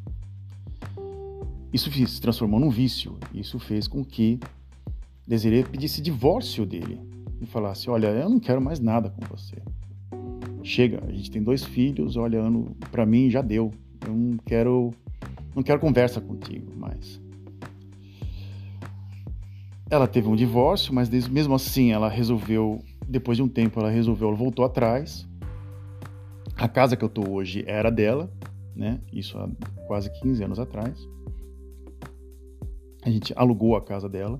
Isso 1.73 1.91
se 1.91 2.21
transformou 2.21 2.59
num 2.59 2.69
vício. 2.69 3.17
Isso 3.33 3.57
fez 3.57 3.87
com 3.87 4.05
que 4.05 4.39
Desiree 5.27 5.63
pedisse 5.63 6.01
divórcio 6.01 6.65
dele 6.65 6.99
e 7.41 7.45
falasse: 7.45 7.89
Olha, 7.89 8.07
eu 8.07 8.29
não 8.29 8.39
quero 8.39 8.61
mais 8.61 8.79
nada 8.79 9.09
com 9.09 9.25
você. 9.25 9.57
Chega, 10.61 11.03
a 11.05 11.11
gente 11.11 11.31
tem 11.31 11.41
dois 11.41 11.63
filhos, 11.63 12.15
olha, 12.15 12.41
para 12.91 13.05
mim 13.05 13.29
já 13.29 13.41
deu 13.41 13.73
eu 14.05 14.13
não 14.13 14.37
quero, 14.37 14.91
não 15.55 15.63
quero 15.63 15.79
conversa 15.79 16.19
contigo 16.21 16.75
mais. 16.75 17.21
Ela 19.89 20.07
teve 20.07 20.27
um 20.27 20.35
divórcio, 20.35 20.93
mas 20.93 21.09
mesmo 21.27 21.53
assim 21.53 21.91
ela 21.91 22.09
resolveu, 22.09 22.79
depois 23.07 23.37
de 23.37 23.43
um 23.43 23.47
tempo 23.47 23.79
ela 23.79 23.89
resolveu, 23.89 24.29
ela 24.29 24.37
voltou 24.37 24.65
atrás. 24.65 25.27
A 26.55 26.67
casa 26.67 26.95
que 26.95 27.03
eu 27.03 27.09
tô 27.09 27.29
hoje 27.29 27.63
era 27.67 27.91
dela, 27.91 28.31
né? 28.75 28.99
Isso 29.11 29.37
há 29.37 29.49
quase 29.87 30.09
15 30.21 30.43
anos 30.43 30.59
atrás. 30.59 30.97
A 33.03 33.09
gente 33.09 33.33
alugou 33.35 33.75
a 33.75 33.81
casa 33.81 34.07
dela. 34.07 34.39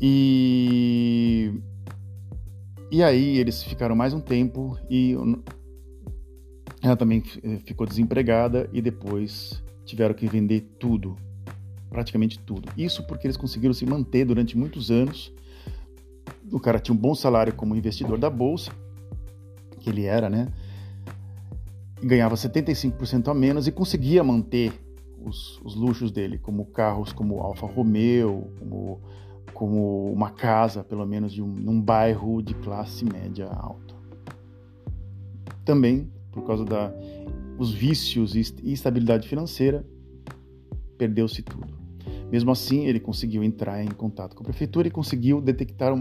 E 0.00 1.52
e 2.90 3.02
aí 3.02 3.36
eles 3.36 3.62
ficaram 3.62 3.94
mais 3.94 4.14
um 4.14 4.20
tempo 4.20 4.78
e 4.88 5.14
ela 6.82 6.96
também 6.96 7.22
eh, 7.42 7.58
ficou 7.64 7.86
desempregada 7.86 8.68
e 8.72 8.80
depois 8.80 9.62
tiveram 9.84 10.14
que 10.14 10.26
vender 10.26 10.60
tudo, 10.78 11.16
praticamente 11.88 12.38
tudo. 12.38 12.70
Isso 12.76 13.06
porque 13.06 13.26
eles 13.26 13.36
conseguiram 13.36 13.74
se 13.74 13.84
manter 13.84 14.24
durante 14.24 14.56
muitos 14.56 14.90
anos. 14.90 15.32
O 16.52 16.60
cara 16.60 16.78
tinha 16.78 16.94
um 16.94 16.98
bom 16.98 17.14
salário 17.14 17.54
como 17.54 17.74
investidor 17.74 18.18
da 18.18 18.30
bolsa, 18.30 18.70
que 19.80 19.90
ele 19.90 20.04
era, 20.04 20.28
né? 20.28 20.48
Ganhava 22.02 22.36
75% 22.36 23.28
a 23.28 23.34
menos 23.34 23.66
e 23.66 23.72
conseguia 23.72 24.22
manter 24.22 24.72
os, 25.24 25.60
os, 25.64 25.74
luxos 25.74 26.12
dele, 26.12 26.38
como 26.38 26.64
carros 26.66 27.12
como 27.12 27.40
Alfa 27.40 27.66
Romeo, 27.66 28.52
como, 28.58 29.00
como 29.52 30.12
uma 30.12 30.30
casa, 30.30 30.84
pelo 30.84 31.04
menos, 31.04 31.32
de 31.32 31.42
um, 31.42 31.48
num 31.48 31.80
bairro 31.80 32.40
de 32.40 32.54
classe 32.54 33.04
média 33.04 33.48
alta. 33.48 33.96
Também 35.64 36.08
por 36.32 36.44
causa 36.44 36.64
da 36.64 36.92
os 37.58 37.72
vícios 37.72 38.36
e 38.36 38.70
instabilidade 38.70 39.26
financeira, 39.26 39.84
perdeu-se 40.96 41.42
tudo. 41.42 41.66
Mesmo 42.30 42.50
assim, 42.50 42.86
ele 42.86 43.00
conseguiu 43.00 43.42
entrar 43.42 43.82
em 43.82 43.88
contato 43.88 44.36
com 44.36 44.42
a 44.42 44.44
prefeitura 44.44 44.86
e 44.86 44.90
conseguiu 44.90 45.40
detectar 45.40 45.92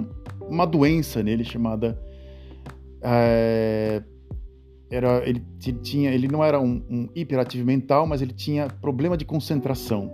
uma 0.42 0.66
doença 0.66 1.24
nele 1.24 1.44
chamada 1.44 2.00
é, 3.02 4.04
era 4.90 5.28
ele 5.28 5.42
tinha 5.82 6.12
ele 6.12 6.28
não 6.28 6.44
era 6.44 6.60
um, 6.60 6.84
um 6.90 7.10
hiperativo 7.16 7.66
mental, 7.66 8.06
mas 8.06 8.22
ele 8.22 8.34
tinha 8.34 8.68
problema 8.68 9.18
de 9.18 9.26
concentração. 9.26 10.12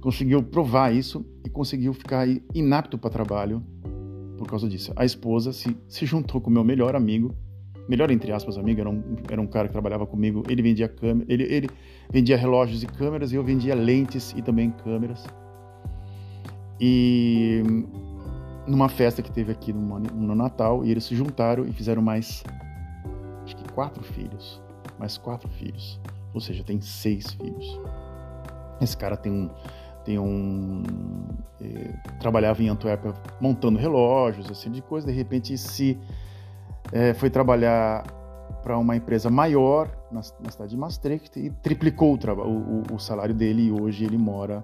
Conseguiu 0.00 0.42
provar 0.42 0.94
isso 0.94 1.26
e 1.44 1.50
conseguiu 1.50 1.92
ficar 1.92 2.26
inapto 2.54 2.96
para 2.96 3.10
trabalho 3.10 3.62
por 4.38 4.46
causa 4.46 4.68
disso. 4.68 4.92
A 4.94 5.04
esposa 5.04 5.52
se, 5.52 5.76
se 5.88 6.06
juntou 6.06 6.40
com 6.40 6.48
o 6.48 6.52
meu 6.52 6.62
melhor 6.62 6.94
amigo 6.94 7.34
melhor 7.88 8.10
entre 8.10 8.32
aspas 8.32 8.58
amigo, 8.58 8.80
era 8.80 8.90
um, 8.90 9.02
era 9.30 9.40
um 9.40 9.46
cara 9.46 9.68
que 9.68 9.72
trabalhava 9.72 10.06
comigo, 10.06 10.42
ele 10.48 10.62
vendia 10.62 10.88
câmera, 10.88 11.26
ele, 11.32 11.44
ele 11.44 11.70
vendia 12.10 12.36
relógios 12.36 12.82
e 12.82 12.86
câmeras 12.86 13.32
e 13.32 13.36
eu 13.36 13.44
vendia 13.44 13.74
lentes 13.74 14.34
e 14.36 14.42
também 14.42 14.70
câmeras. 14.70 15.24
E 16.80 17.62
numa 18.66 18.88
festa 18.88 19.22
que 19.22 19.30
teve 19.30 19.52
aqui 19.52 19.72
no, 19.72 19.98
no 19.98 20.34
Natal, 20.34 20.84
e 20.84 20.90
eles 20.90 21.04
se 21.04 21.14
juntaram 21.14 21.64
e 21.64 21.72
fizeram 21.72 22.02
mais 22.02 22.42
acho 23.44 23.56
que 23.56 23.72
quatro 23.72 24.02
filhos, 24.02 24.60
mais 24.98 25.16
quatro 25.16 25.48
filhos, 25.48 26.00
ou 26.34 26.40
seja, 26.40 26.64
tem 26.64 26.80
seis 26.80 27.32
filhos. 27.32 27.80
Esse 28.80 28.96
cara 28.96 29.16
tem 29.16 29.32
um 29.32 29.50
tem 30.04 30.18
um 30.20 30.84
eh, 31.60 31.94
trabalhava 32.20 32.62
em 32.62 32.68
Antuérpia 32.68 33.12
montando 33.40 33.76
relógios, 33.76 34.48
assim 34.48 34.70
de 34.70 34.80
coisa, 34.80 35.06
de 35.06 35.12
repente 35.12 35.56
se 35.58 35.98
é, 36.92 37.14
foi 37.14 37.30
trabalhar 37.30 38.04
para 38.62 38.78
uma 38.78 38.96
empresa 38.96 39.30
maior 39.30 39.88
na, 40.10 40.20
na, 40.40 40.50
cidade 40.50 40.70
de 40.70 40.76
Maastricht 40.76 41.38
e 41.38 41.50
triplicou 41.50 42.16
o, 42.16 42.40
o, 42.42 42.94
o, 42.94 42.98
salário 42.98 43.34
dele 43.34 43.66
e 43.68 43.72
hoje 43.72 44.04
ele 44.04 44.18
mora 44.18 44.62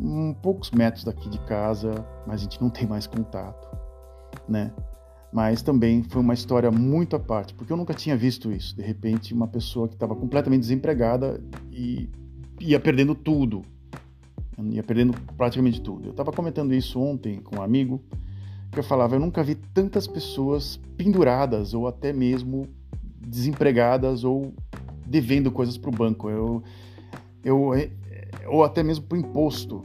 um 0.00 0.32
poucos 0.34 0.70
metros 0.70 1.04
daqui 1.04 1.28
de 1.28 1.38
casa, 1.40 1.92
mas 2.26 2.40
a 2.40 2.44
gente 2.44 2.60
não 2.60 2.70
tem 2.70 2.86
mais 2.86 3.06
contato. 3.06 3.68
né? 4.48 4.72
Mas 5.32 5.62
também 5.62 6.04
foi 6.04 6.20
uma 6.20 6.34
história 6.34 6.70
muito 6.70 7.16
à 7.16 7.18
parte, 7.18 7.54
porque 7.54 7.72
eu 7.72 7.76
nunca 7.76 7.92
tinha 7.92 8.16
visto 8.16 8.52
isso. 8.52 8.76
De 8.76 8.82
repente, 8.82 9.34
uma 9.34 9.48
pessoa 9.48 9.88
que 9.88 9.94
estava 9.94 10.14
completamente 10.14 10.60
desempregada 10.60 11.42
e 11.72 12.08
ia 12.60 12.78
perdendo 12.78 13.14
tudo, 13.14 13.62
ia 14.70 14.82
perdendo 14.84 15.12
praticamente 15.36 15.80
tudo. 15.80 16.06
Eu 16.06 16.10
estava 16.12 16.30
comentando 16.30 16.72
isso 16.72 17.00
ontem 17.00 17.40
com 17.40 17.56
um 17.58 17.62
amigo, 17.62 18.00
que 18.74 18.80
eu 18.80 18.84
falava, 18.84 19.14
eu 19.14 19.20
nunca 19.20 19.42
vi 19.42 19.54
tantas 19.54 20.06
pessoas 20.06 20.78
penduradas 20.96 21.72
ou 21.72 21.86
até 21.86 22.12
mesmo 22.12 22.68
desempregadas 23.20 24.24
ou 24.24 24.52
devendo 25.06 25.50
coisas 25.50 25.78
para 25.78 25.88
o 25.88 25.92
banco. 25.92 26.28
Eu, 26.28 26.62
eu, 27.44 27.70
ou 28.46 28.64
até 28.64 28.82
mesmo 28.82 29.06
para 29.06 29.16
o 29.16 29.20
imposto. 29.20 29.82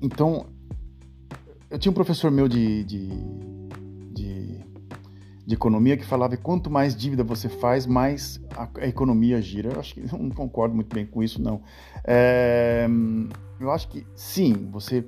Então, 0.00 0.46
eu 1.70 1.78
tinha 1.78 1.90
um 1.90 1.94
professor 1.94 2.30
meu 2.30 2.46
de, 2.48 2.84
de, 2.84 3.08
de, 4.12 4.60
de 5.46 5.54
economia 5.54 5.96
que 5.96 6.04
falava 6.04 6.36
que 6.36 6.42
quanto 6.42 6.70
mais 6.70 6.94
dívida 6.94 7.24
você 7.24 7.48
faz, 7.48 7.86
mais 7.86 8.40
a, 8.54 8.68
a, 8.80 8.86
economia 8.86 9.40
gira. 9.40 9.72
Eu 9.72 9.80
acho 9.80 9.94
que 9.94 10.00
não 10.12 10.28
concordo 10.30 10.74
muito 10.74 10.94
bem 10.94 11.06
com 11.06 11.22
isso, 11.22 11.40
não. 11.40 11.62
É, 12.04 12.86
eu 13.58 13.70
acho 13.70 13.88
que 13.88 14.04
sim, 14.14 14.68
você 14.70 15.04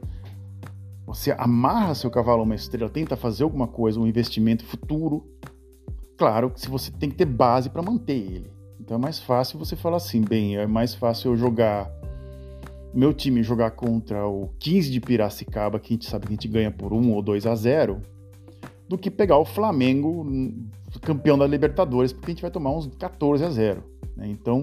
você 1.06 1.32
amarra 1.32 1.94
seu 1.94 2.10
cavalo 2.10 2.40
a 2.40 2.44
uma 2.44 2.54
estrela, 2.54 2.90
tenta 2.90 3.16
fazer 3.16 3.44
alguma 3.44 3.66
coisa, 3.66 4.00
um 4.00 4.06
investimento 4.06 4.64
futuro. 4.64 5.24
Claro 6.16 6.50
que 6.50 6.60
se 6.60 6.68
você 6.68 6.90
tem 6.90 7.10
que 7.10 7.16
ter 7.16 7.26
base 7.26 7.68
para 7.68 7.82
manter 7.82 8.14
ele. 8.14 8.50
Então 8.80 8.96
é 8.96 9.00
mais 9.00 9.18
fácil 9.18 9.58
você 9.58 9.76
falar 9.76 9.96
assim, 9.96 10.20
bem, 10.20 10.56
é 10.56 10.66
mais 10.66 10.94
fácil 10.94 11.32
eu 11.32 11.36
jogar 11.36 11.90
meu 12.92 13.12
time 13.12 13.42
jogar 13.42 13.72
contra 13.72 14.26
o 14.26 14.50
15 14.60 14.90
de 14.90 15.00
Piracicaba, 15.00 15.80
que 15.80 15.92
a 15.92 15.96
gente 15.96 16.08
sabe 16.08 16.26
que 16.26 16.32
a 16.32 16.36
gente 16.36 16.46
ganha 16.46 16.70
por 16.70 16.92
1 16.92 17.12
ou 17.12 17.20
2 17.20 17.44
a 17.46 17.54
0, 17.56 18.00
do 18.88 18.96
que 18.96 19.10
pegar 19.10 19.36
o 19.38 19.44
Flamengo 19.44 20.24
campeão 21.02 21.36
da 21.36 21.46
Libertadores, 21.46 22.12
porque 22.12 22.30
a 22.30 22.34
gente 22.34 22.42
vai 22.42 22.52
tomar 22.52 22.70
uns 22.70 22.86
14 22.96 23.44
a 23.44 23.50
0. 23.50 23.82
Né? 24.16 24.28
Então 24.28 24.62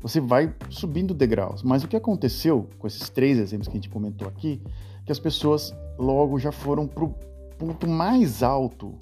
você 0.00 0.20
vai 0.20 0.54
subindo 0.68 1.14
degraus. 1.14 1.62
Mas 1.62 1.82
o 1.82 1.88
que 1.88 1.96
aconteceu 1.96 2.68
com 2.78 2.86
esses 2.86 3.08
três 3.08 3.38
exemplos 3.38 3.68
que 3.68 3.72
a 3.72 3.80
gente 3.80 3.88
comentou 3.88 4.28
aqui 4.28 4.60
que 5.04 5.12
as 5.12 5.18
pessoas 5.18 5.74
logo 5.98 6.38
já 6.38 6.52
foram 6.52 6.86
para 6.86 7.04
o 7.04 7.14
ponto 7.58 7.88
mais 7.88 8.42
alto 8.42 8.94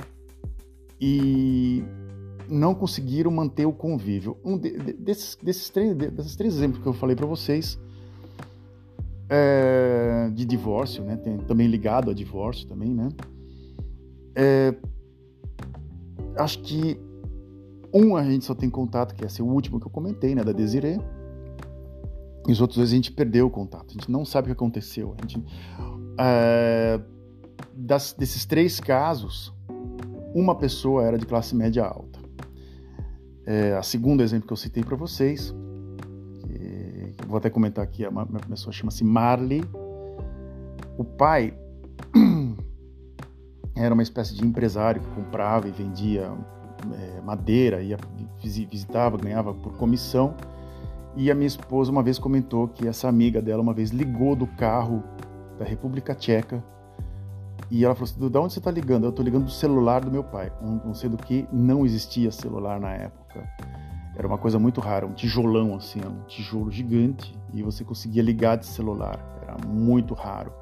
e 1.01 1.83
não 2.49 2.75
conseguiram 2.75 3.31
manter 3.31 3.67
o 3.67 3.73
convívio. 3.73 4.37
Um 4.45 4.59
de, 4.59 4.77
de, 4.79 4.93
desses, 4.95 5.37
desses, 5.43 5.71
três, 5.71 5.97
desses 5.97 6.37
três 6.37 6.55
exemplos 6.55 6.83
que 6.83 6.89
eu 6.89 6.93
falei 6.93 7.15
para 7.15 7.27
vocês, 7.27 7.79
é, 9.29 10.31
de 10.35 10.45
divórcio, 10.45 11.05
né? 11.05 11.17
Tem, 11.17 11.39
também 11.39 11.67
ligado 11.69 12.11
a 12.11 12.15
divórcio 12.15 12.67
também, 12.67 12.93
né? 12.93 13.09
É, 14.35 14.75
acho 16.37 16.61
que 16.63 16.99
um 17.93 18.17
a 18.17 18.25
gente 18.25 18.45
só 18.45 18.55
tem 18.55 18.69
contato, 18.69 19.15
que 19.15 19.25
é 19.25 19.43
o 19.43 19.47
último 19.47 19.79
que 19.81 19.87
eu 19.87 19.91
comentei, 19.91 20.35
né? 20.35 20.43
Da 20.43 20.53
Desiree 20.53 21.01
e 22.47 22.53
os 22.53 22.61
outros 22.61 22.79
dois 22.79 22.91
a 22.91 22.95
gente 22.95 23.13
perdeu 23.13 23.47
o 23.47 23.51
contato, 23.51 23.87
a 23.91 23.93
gente 23.93 24.11
não 24.11 24.25
sabe 24.25 24.47
o 24.47 24.49
que 24.49 24.53
aconteceu. 24.53 25.15
A 25.19 25.23
gente, 25.23 25.45
é, 26.19 27.01
das, 27.75 28.13
desses 28.13 28.45
três 28.45 28.81
casos, 28.81 29.53
uma 30.35 30.55
pessoa 30.55 31.05
era 31.05 31.19
de 31.19 31.27
classe 31.27 31.55
média 31.55 31.85
alta. 31.85 32.19
É, 33.47 33.75
a 33.77 33.83
segunda 33.83 34.23
exemplo 34.23 34.47
que 34.47 34.53
eu 34.53 34.57
citei 34.57 34.83
para 34.83 34.97
vocês, 34.97 35.55
que, 36.41 37.13
que 37.17 37.27
vou 37.27 37.39
até 37.39 37.51
comentar 37.51 37.85
aqui, 37.85 38.07
uma, 38.07 38.25
uma 38.25 38.41
pessoa 38.41 38.73
chama-se 38.73 39.05
Marley. 39.05 39.63
O 40.97 41.05
pai 41.05 41.55
era 43.75 43.93
uma 43.93 44.03
espécie 44.03 44.35
de 44.35 44.45
empresário 44.45 45.01
que 45.01 45.09
comprava 45.11 45.69
e 45.69 45.71
vendia 45.71 46.33
é, 46.95 47.21
madeira, 47.21 47.83
ia, 47.83 47.99
visitava, 48.43 49.17
ganhava 49.19 49.53
por 49.53 49.77
comissão 49.77 50.35
e 51.17 51.31
a 51.31 51.35
minha 51.35 51.47
esposa 51.47 51.91
uma 51.91 52.03
vez 52.03 52.19
comentou 52.19 52.69
que 52.69 52.87
essa 52.87 53.09
amiga 53.09 53.43
dela 53.43 53.63
uma 53.63 53.75
vez 53.75 53.91
ligou 53.91 54.37
do 54.37 54.47
carro 54.47 55.03
da 55.59 55.65
República 55.65 56.15
Tcheca 56.15 56.63
e 57.71 57.85
ela 57.85 57.95
falou 57.95 58.11
assim: 58.11 58.29
"Da 58.29 58.41
onde 58.41 58.53
você 58.53 58.59
está 58.59 58.71
ligando?" 58.71 59.05
Eu 59.05 59.11
estou 59.11 59.25
ligando 59.25 59.45
do 59.45 59.51
celular 59.51 60.05
do 60.05 60.11
meu 60.11 60.25
pai. 60.25 60.53
Não 60.61 60.95
sei 60.95 61.09
do 61.09 61.17
que 61.17 61.47
não 61.53 61.85
existia 61.85 62.31
celular 62.31 62.81
na 62.81 62.93
época. 62.93 63.49
Era 64.17 64.27
uma 64.27 64.39
coisa 64.39 64.59
muito 64.59 64.81
rara, 64.81 65.07
um 65.07 65.13
tijolão 65.13 65.75
assim, 65.75 66.01
um 66.01 66.25
tijolo 66.25 66.71
gigante 66.71 67.39
e 67.53 67.63
você 67.63 67.85
conseguia 67.85 68.23
ligar 68.23 68.57
de 68.57 68.67
celular. 68.67 69.19
Era 69.43 69.57
muito 69.67 70.15
raro. 70.15 70.53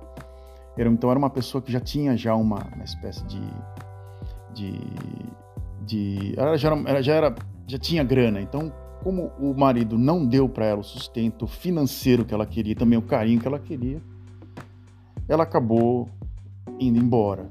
Era, 0.76 0.88
então 0.88 1.10
era 1.10 1.18
uma 1.18 1.30
pessoa 1.30 1.60
que 1.60 1.72
já 1.72 1.80
tinha 1.80 2.16
já 2.16 2.34
uma, 2.34 2.64
uma 2.74 2.84
espécie 2.84 3.24
de 3.26 3.40
de, 4.54 4.80
de 5.82 6.34
ela 6.36 6.56
já 6.56 6.74
era, 6.74 7.02
já 7.02 7.14
era 7.14 7.34
já 7.66 7.78
tinha 7.78 8.04
grana. 8.04 8.40
Então 8.40 8.72
como 9.02 9.30
o 9.38 9.54
marido 9.54 9.96
não 9.96 10.26
deu 10.26 10.48
para 10.48 10.66
ela 10.66 10.80
o 10.80 10.84
sustento 10.84 11.46
financeiro 11.46 12.24
que 12.24 12.34
ela 12.34 12.46
queria, 12.46 12.74
também 12.74 12.98
o 12.98 13.02
carinho 13.02 13.40
que 13.40 13.46
ela 13.46 13.58
queria, 13.58 14.02
ela 15.28 15.42
acabou 15.42 16.08
indo 16.80 16.98
embora. 16.98 17.50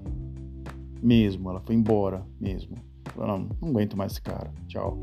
Mesmo, 1.01 1.49
ela 1.49 1.61
foi 1.61 1.75
embora 1.75 2.25
mesmo. 2.39 2.75
Falou, 3.15 3.37
não, 3.37 3.49
não 3.61 3.69
aguento 3.69 3.95
mais 3.95 4.13
esse 4.13 4.21
cara, 4.21 4.51
tchau. 4.67 4.97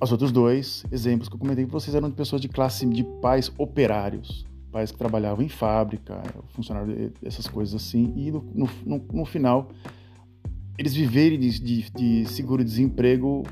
Os 0.00 0.12
outros 0.12 0.32
dois 0.32 0.84
exemplos 0.90 1.28
que 1.28 1.34
eu 1.34 1.38
comentei 1.38 1.64
com 1.64 1.70
vocês 1.70 1.94
eram 1.94 2.10
de 2.10 2.16
pessoas 2.16 2.40
de 2.40 2.48
classe 2.48 2.86
de 2.86 3.04
pais 3.20 3.50
operários, 3.56 4.46
pais 4.70 4.90
que 4.90 4.98
trabalhavam 4.98 5.44
em 5.44 5.48
fábrica, 5.48 6.22
funcionários, 6.50 7.12
essas 7.22 7.46
coisas 7.46 7.74
assim, 7.74 8.12
e 8.16 8.30
no, 8.30 8.44
no, 8.84 9.04
no 9.12 9.24
final 9.24 9.68
eles 10.78 10.94
viverem 10.94 11.38
de, 11.38 11.58
de, 11.58 11.90
de 11.90 12.26
seguro-desemprego 12.26 13.42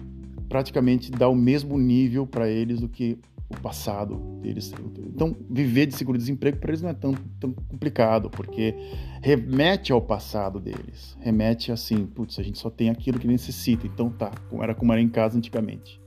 praticamente 0.54 1.10
dá 1.10 1.28
o 1.28 1.34
mesmo 1.34 1.76
nível 1.76 2.24
para 2.24 2.48
eles 2.48 2.78
do 2.78 2.88
que 2.88 3.18
o 3.50 3.60
passado 3.60 4.14
deles. 4.40 4.72
Então, 5.12 5.34
viver 5.50 5.86
de 5.86 5.96
seguro-desemprego 5.96 6.58
para 6.58 6.70
eles 6.70 6.80
não 6.80 6.90
é 6.90 6.94
tão, 6.94 7.12
tão 7.40 7.52
complicado, 7.52 8.30
porque 8.30 8.72
remete 9.20 9.90
ao 9.90 10.00
passado 10.00 10.60
deles. 10.60 11.16
Remete 11.18 11.72
assim, 11.72 12.06
putz, 12.06 12.38
a 12.38 12.42
gente 12.44 12.56
só 12.56 12.70
tem 12.70 12.88
aquilo 12.88 13.18
que 13.18 13.26
necessita, 13.26 13.84
então 13.84 14.10
tá, 14.10 14.30
como 14.48 14.62
era 14.62 14.76
como 14.76 14.92
era 14.92 15.02
em 15.02 15.08
casa 15.08 15.36
antigamente. 15.36 16.00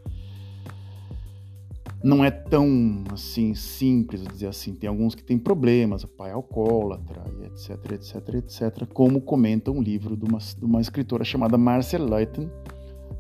Não 2.02 2.24
é 2.24 2.32
tão 2.32 3.04
assim 3.12 3.54
simples 3.54 4.24
dizer 4.24 4.48
assim. 4.48 4.74
Tem 4.74 4.88
alguns 4.88 5.14
que 5.14 5.24
têm 5.24 5.38
problemas, 5.38 6.06
o 6.06 6.08
pai 6.08 6.30
é 6.30 6.34
alcoólatra, 6.34 7.22
etc, 7.44 7.92
etc, 7.92 8.36
etc. 8.36 8.88
Como 8.94 9.20
comenta 9.20 9.72
um 9.72 9.82
livro 9.82 10.16
de 10.16 10.24
uma, 10.24 10.40
de 10.40 10.64
uma 10.64 10.80
escritora 10.80 11.26
chamada 11.26 11.58
Marcia 11.58 12.00
Leighton, 12.00 12.50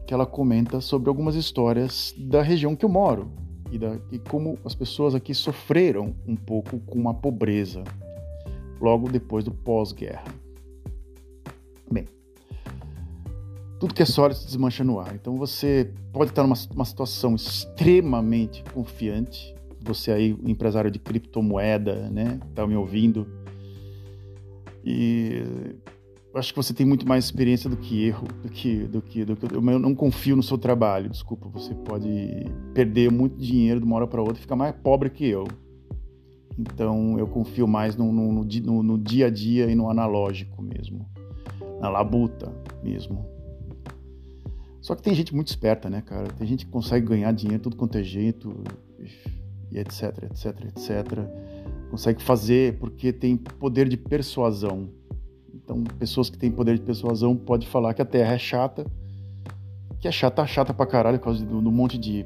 que 0.07 0.13
ela 0.13 0.25
comenta 0.25 0.79
sobre 0.79 1.09
algumas 1.09 1.35
histórias 1.35 2.15
da 2.17 2.41
região 2.41 2.77
que 2.77 2.85
eu 2.85 2.89
moro 2.89 3.29
e, 3.69 3.77
da, 3.77 3.99
e 4.09 4.17
como 4.17 4.57
as 4.63 4.73
pessoas 4.73 5.13
aqui 5.13 5.33
sofreram 5.33 6.15
um 6.25 6.35
pouco 6.35 6.79
com 6.79 7.09
a 7.09 7.13
pobreza 7.13 7.83
logo 8.79 9.09
depois 9.09 9.43
do 9.43 9.51
pós-guerra. 9.51 10.23
Bem, 11.91 12.05
tudo 13.81 13.93
que 13.93 14.01
é 14.01 14.05
sólido 14.05 14.39
se 14.39 14.45
desmancha 14.45 14.81
no 14.81 14.97
ar. 14.97 15.13
Então 15.13 15.35
você 15.35 15.91
pode 16.13 16.31
estar 16.31 16.43
numa 16.43 16.55
uma 16.73 16.85
situação 16.85 17.35
extremamente 17.35 18.63
confiante. 18.73 19.53
Você 19.81 20.11
aí, 20.11 20.37
empresário 20.45 20.89
de 20.89 20.99
criptomoeda, 20.99 22.09
né? 22.09 22.39
Tá 22.55 22.65
me 22.65 22.77
ouvindo. 22.77 23.27
E 24.85 25.43
acho 26.39 26.53
que 26.53 26.57
você 26.57 26.73
tem 26.73 26.85
muito 26.85 27.07
mais 27.07 27.25
experiência 27.25 27.69
do 27.69 27.77
que 27.77 28.05
erro, 28.05 28.27
do 28.43 28.49
que, 28.49 28.83
do 28.85 29.01
que, 29.01 29.25
do 29.25 29.35
que 29.35 29.53
eu 29.53 29.61
não 29.61 29.95
confio 29.95 30.35
no 30.35 30.43
seu 30.43 30.57
trabalho. 30.57 31.09
Desculpa, 31.09 31.47
você 31.49 31.73
pode 31.73 32.09
perder 32.73 33.11
muito 33.11 33.37
dinheiro 33.37 33.79
de 33.79 33.85
uma 33.85 33.95
hora 33.95 34.07
para 34.07 34.21
outra 34.21 34.37
e 34.37 34.41
ficar 34.41 34.55
mais 34.55 34.75
pobre 34.75 35.09
que 35.09 35.25
eu. 35.25 35.47
Então 36.57 37.17
eu 37.19 37.27
confio 37.27 37.67
mais 37.67 37.95
no, 37.95 38.11
no, 38.11 38.43
no, 38.43 38.83
no 38.83 38.97
dia 38.97 39.27
a 39.27 39.29
dia 39.29 39.69
e 39.69 39.75
no 39.75 39.89
analógico 39.89 40.61
mesmo, 40.61 41.07
na 41.79 41.89
labuta 41.89 42.51
mesmo. 42.83 43.25
Só 44.81 44.95
que 44.95 45.01
tem 45.01 45.13
gente 45.13 45.35
muito 45.35 45.49
esperta, 45.49 45.89
né, 45.89 46.01
cara? 46.01 46.27
Tem 46.29 46.47
gente 46.47 46.65
que 46.65 46.71
consegue 46.71 47.05
ganhar 47.05 47.31
dinheiro 47.31 47.61
tudo 47.61 47.75
quanto 47.75 47.97
é 47.97 48.03
jeito, 48.03 48.63
e 49.71 49.77
etc, 49.77 50.23
etc, 50.23 50.65
etc. 50.65 51.19
Consegue 51.91 52.23
fazer 52.23 52.77
porque 52.79 53.11
tem 53.11 53.37
poder 53.37 53.87
de 53.87 53.97
persuasão 53.97 54.89
então, 55.67 55.83
pessoas 55.99 56.29
que 56.29 56.37
têm 56.37 56.49
poder 56.49 56.77
de 56.77 56.81
persuasão 56.81 57.35
pode 57.35 57.67
falar 57.67 57.93
que 57.93 58.01
a 58.01 58.05
Terra 58.05 58.35
é 58.35 58.37
chata, 58.37 58.85
que 59.99 60.07
é 60.07 60.11
chata, 60.11 60.47
chata 60.47 60.73
pra 60.73 60.85
caralho 60.85 61.19
por 61.19 61.25
causa 61.25 61.43
do, 61.43 61.61
do 61.61 61.69
monte 61.69 61.97
de, 61.97 62.25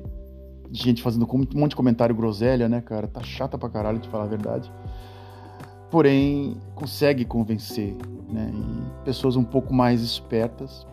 de, 0.70 0.84
gente 0.84 1.02
fazendo 1.02 1.26
um 1.26 1.60
monte 1.60 1.72
de 1.72 1.76
comentário 1.76 2.14
groselha, 2.14 2.70
né, 2.70 2.82
cara? 2.82 3.08
Tá 3.08 3.24
chata 3.24 3.58
pra 3.58 3.68
caralho, 3.68 3.98
de 3.98 4.08
falar 4.10 4.26
a 4.26 4.28
verdade. 4.28 4.72
Porém, 5.90 6.56
consegue 6.76 7.26
convencer, 7.26 7.96
né? 8.30 8.54
E 8.54 9.06
pessoas 9.06 9.36
um 9.36 9.44
pouco 9.44 9.74
mais 9.74 10.04
espertas 10.04 10.86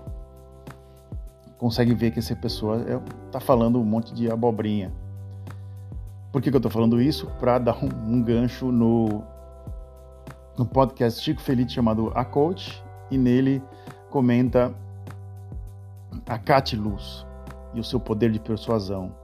conseguem 1.58 1.94
ver 1.94 2.12
que 2.12 2.18
essa 2.18 2.34
pessoa 2.34 2.80
é, 2.88 2.98
tá 3.30 3.40
falando 3.40 3.78
um 3.78 3.84
monte 3.84 4.14
de 4.14 4.30
abobrinha. 4.30 4.90
Por 6.32 6.40
que, 6.40 6.50
que 6.50 6.56
eu 6.56 6.60
tô 6.60 6.70
falando 6.70 6.98
isso? 6.98 7.26
Para 7.38 7.58
dar 7.58 7.76
um, 7.84 8.14
um 8.14 8.22
gancho 8.22 8.72
no 8.72 9.22
um 10.58 10.64
podcast 10.64 11.22
Chico 11.22 11.40
Feliz 11.40 11.72
chamado 11.72 12.10
A 12.14 12.24
Coach 12.24 12.82
e 13.10 13.16
nele 13.16 13.62
comenta 14.10 14.74
a 16.26 16.38
Cate 16.38 16.76
Luz 16.76 17.24
e 17.74 17.80
o 17.80 17.84
seu 17.84 18.00
poder 18.00 18.32
de 18.32 18.40
persuasão 18.40 19.14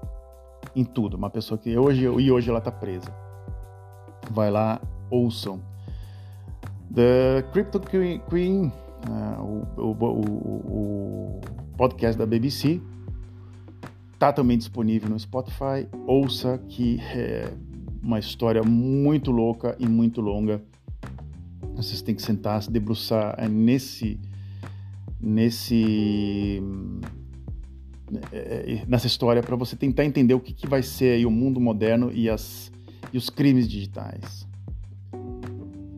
em 0.77 0.85
tudo. 0.85 1.17
Uma 1.17 1.31
pessoa 1.31 1.59
que 1.59 1.77
hoje 1.77 2.05
e 2.05 2.31
hoje 2.31 2.49
ela 2.49 2.59
está 2.59 2.71
presa. 2.71 3.13
Vai 4.31 4.51
lá, 4.51 4.81
ouçam. 5.11 5.61
The 6.95 7.43
Crypto 7.53 7.81
Queen, 7.81 8.73
uh, 9.09 9.43
o, 9.77 9.91
o, 9.91 11.41
o 11.41 11.41
podcast 11.77 12.17
da 12.17 12.25
BBC, 12.25 12.81
está 14.13 14.33
também 14.33 14.57
disponível 14.57 15.09
no 15.09 15.19
Spotify. 15.19 15.89
Ouça 16.07 16.59
que 16.69 17.01
é 17.01 17.53
uma 18.03 18.19
história 18.19 18.63
muito 18.63 19.33
louca 19.33 19.75
e 19.81 19.89
muito 19.89 20.21
longa. 20.21 20.63
Vocês 21.75 22.03
têm 22.03 22.15
que 22.15 22.23
sentar, 22.23 22.63
se 22.63 22.71
debruçar 22.71 23.35
é, 23.39 23.49
nesse 23.49 24.19
nesse 25.21 26.63
é, 28.31 28.37
é, 28.37 28.85
nessa 28.87 29.07
história 29.07 29.43
para 29.43 29.57
você 29.57 29.75
tentar 29.75 30.05
entender 30.05 30.35
o 30.35 30.41
que, 30.41 30.53
que 30.53 30.67
vai 30.67 30.83
ser 30.83 31.25
o 31.27 31.31
mundo 31.31 31.61
moderno 31.61 32.13
e, 32.13 32.29
as, 32.29 32.71
e 33.13 33.17
os 33.17 33.31
crimes 33.31 33.67
digitais. 33.69 34.47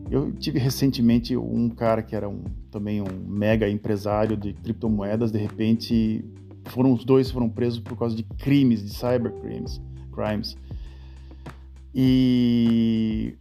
Eu 0.09 0.31
tive 0.31 0.57
recentemente 0.57 1.35
um 1.35 1.69
cara 1.69 2.01
que 2.01 2.15
era 2.15 2.29
um, 2.29 2.43
também 2.71 3.01
um 3.01 3.27
mega 3.27 3.69
empresário 3.69 4.37
de 4.37 4.53
criptomoedas, 4.53 5.31
de 5.31 5.37
repente 5.37 6.23
foram 6.65 6.93
os 6.93 7.03
dois 7.03 7.29
foram 7.29 7.49
presos 7.49 7.79
por 7.79 7.97
causa 7.97 8.15
de 8.15 8.23
crimes, 8.23 8.83
de 8.83 8.89
cybercrimes, 8.89 9.81
crimes. 10.13 10.57
E 11.93 13.35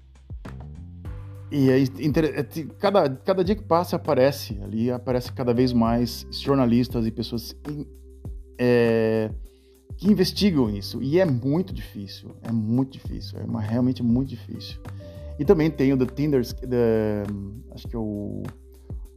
e 1.50 1.70
é, 1.70 1.82
é 1.82 2.64
cada, 2.78 3.08
cada 3.08 3.44
dia 3.44 3.54
que 3.54 3.62
passa 3.62 3.96
aparece 3.96 4.58
ali, 4.62 4.90
aparece 4.90 5.32
cada 5.32 5.54
vez 5.54 5.72
mais 5.72 6.26
jornalistas 6.30 7.06
e 7.06 7.10
pessoas 7.10 7.56
é, 8.58 9.30
que 9.96 10.10
investigam 10.10 10.68
isso. 10.70 11.02
E 11.02 11.20
é 11.20 11.24
muito 11.24 11.72
difícil, 11.72 12.30
é 12.42 12.50
muito 12.50 12.92
difícil, 12.92 13.38
é 13.38 13.44
uma, 13.44 13.60
realmente 13.60 14.02
muito 14.02 14.30
difícil. 14.30 14.80
E 15.38 15.44
também 15.44 15.70
tem 15.70 15.92
o 15.92 15.96
The 15.96 16.06
Tinder, 16.06 16.44
the, 16.46 17.22
acho 17.72 17.86
que 17.86 17.94
é 17.94 17.98
o, 17.98 18.42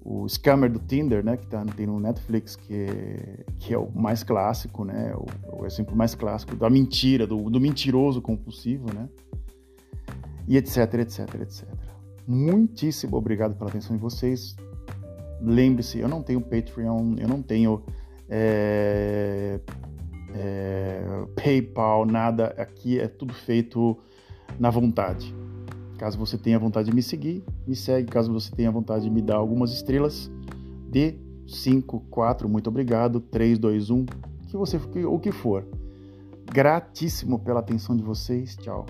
o 0.04 0.28
Scammer 0.28 0.72
do 0.72 0.80
Tinder, 0.80 1.24
né, 1.24 1.38
que 1.38 1.48
tá, 1.48 1.66
tem 1.66 1.88
no 1.88 2.00
Netflix, 2.00 2.56
que 2.56 2.74
é, 2.74 3.46
que 3.58 3.74
é 3.74 3.78
o 3.78 3.90
mais 3.92 4.24
clássico, 4.24 4.84
né, 4.84 5.14
o, 5.16 5.62
o 5.62 5.66
exemplo 5.66 5.96
mais 5.96 6.14
clássico 6.14 6.56
da 6.56 6.70
mentira, 6.70 7.26
do, 7.26 7.50
do 7.50 7.60
mentiroso 7.60 8.22
compulsivo, 8.22 8.94
né, 8.94 9.10
e 10.48 10.58
etc, 10.58 10.94
etc, 10.96 11.36
etc. 11.42 11.89
Muitíssimo 12.30 13.18
obrigado 13.18 13.56
pela 13.56 13.72
atenção 13.72 13.96
de 13.96 14.02
vocês. 14.04 14.56
Lembre-se, 15.42 15.98
eu 15.98 16.08
não 16.08 16.22
tenho 16.22 16.40
Patreon, 16.40 17.16
eu 17.18 17.28
não 17.28 17.42
tenho 17.42 17.82
é, 18.30 19.60
é, 20.36 21.02
PayPal, 21.36 22.06
nada. 22.06 22.54
Aqui 22.56 23.00
é 23.00 23.08
tudo 23.08 23.34
feito 23.34 23.98
na 24.60 24.70
vontade. 24.70 25.34
Caso 25.98 26.20
você 26.20 26.38
tenha 26.38 26.60
vontade 26.60 26.92
de 26.92 26.96
me 26.96 27.02
seguir, 27.02 27.44
me 27.66 27.76
segue. 27.76 28.12
Caso 28.12 28.32
você 28.32 28.56
tenha 28.56 28.70
vontade 28.70 29.06
de 29.06 29.10
me 29.10 29.24
dar 29.24 29.38
algumas 29.38 29.72
estrelas, 29.72 30.32
dê 30.88 31.18
5, 31.48 32.00
4, 32.12 32.48
muito 32.48 32.68
obrigado, 32.68 33.20
3, 33.20 33.58
2, 33.58 33.90
1, 33.90 34.06
que 34.48 34.56
você, 34.56 34.78
o 35.04 35.18
que 35.18 35.32
for. 35.32 35.68
Gratíssimo 36.46 37.40
pela 37.40 37.60
atenção 37.60 37.98
de 37.98 38.04
vocês. 38.04 38.56
Tchau. 38.56 38.86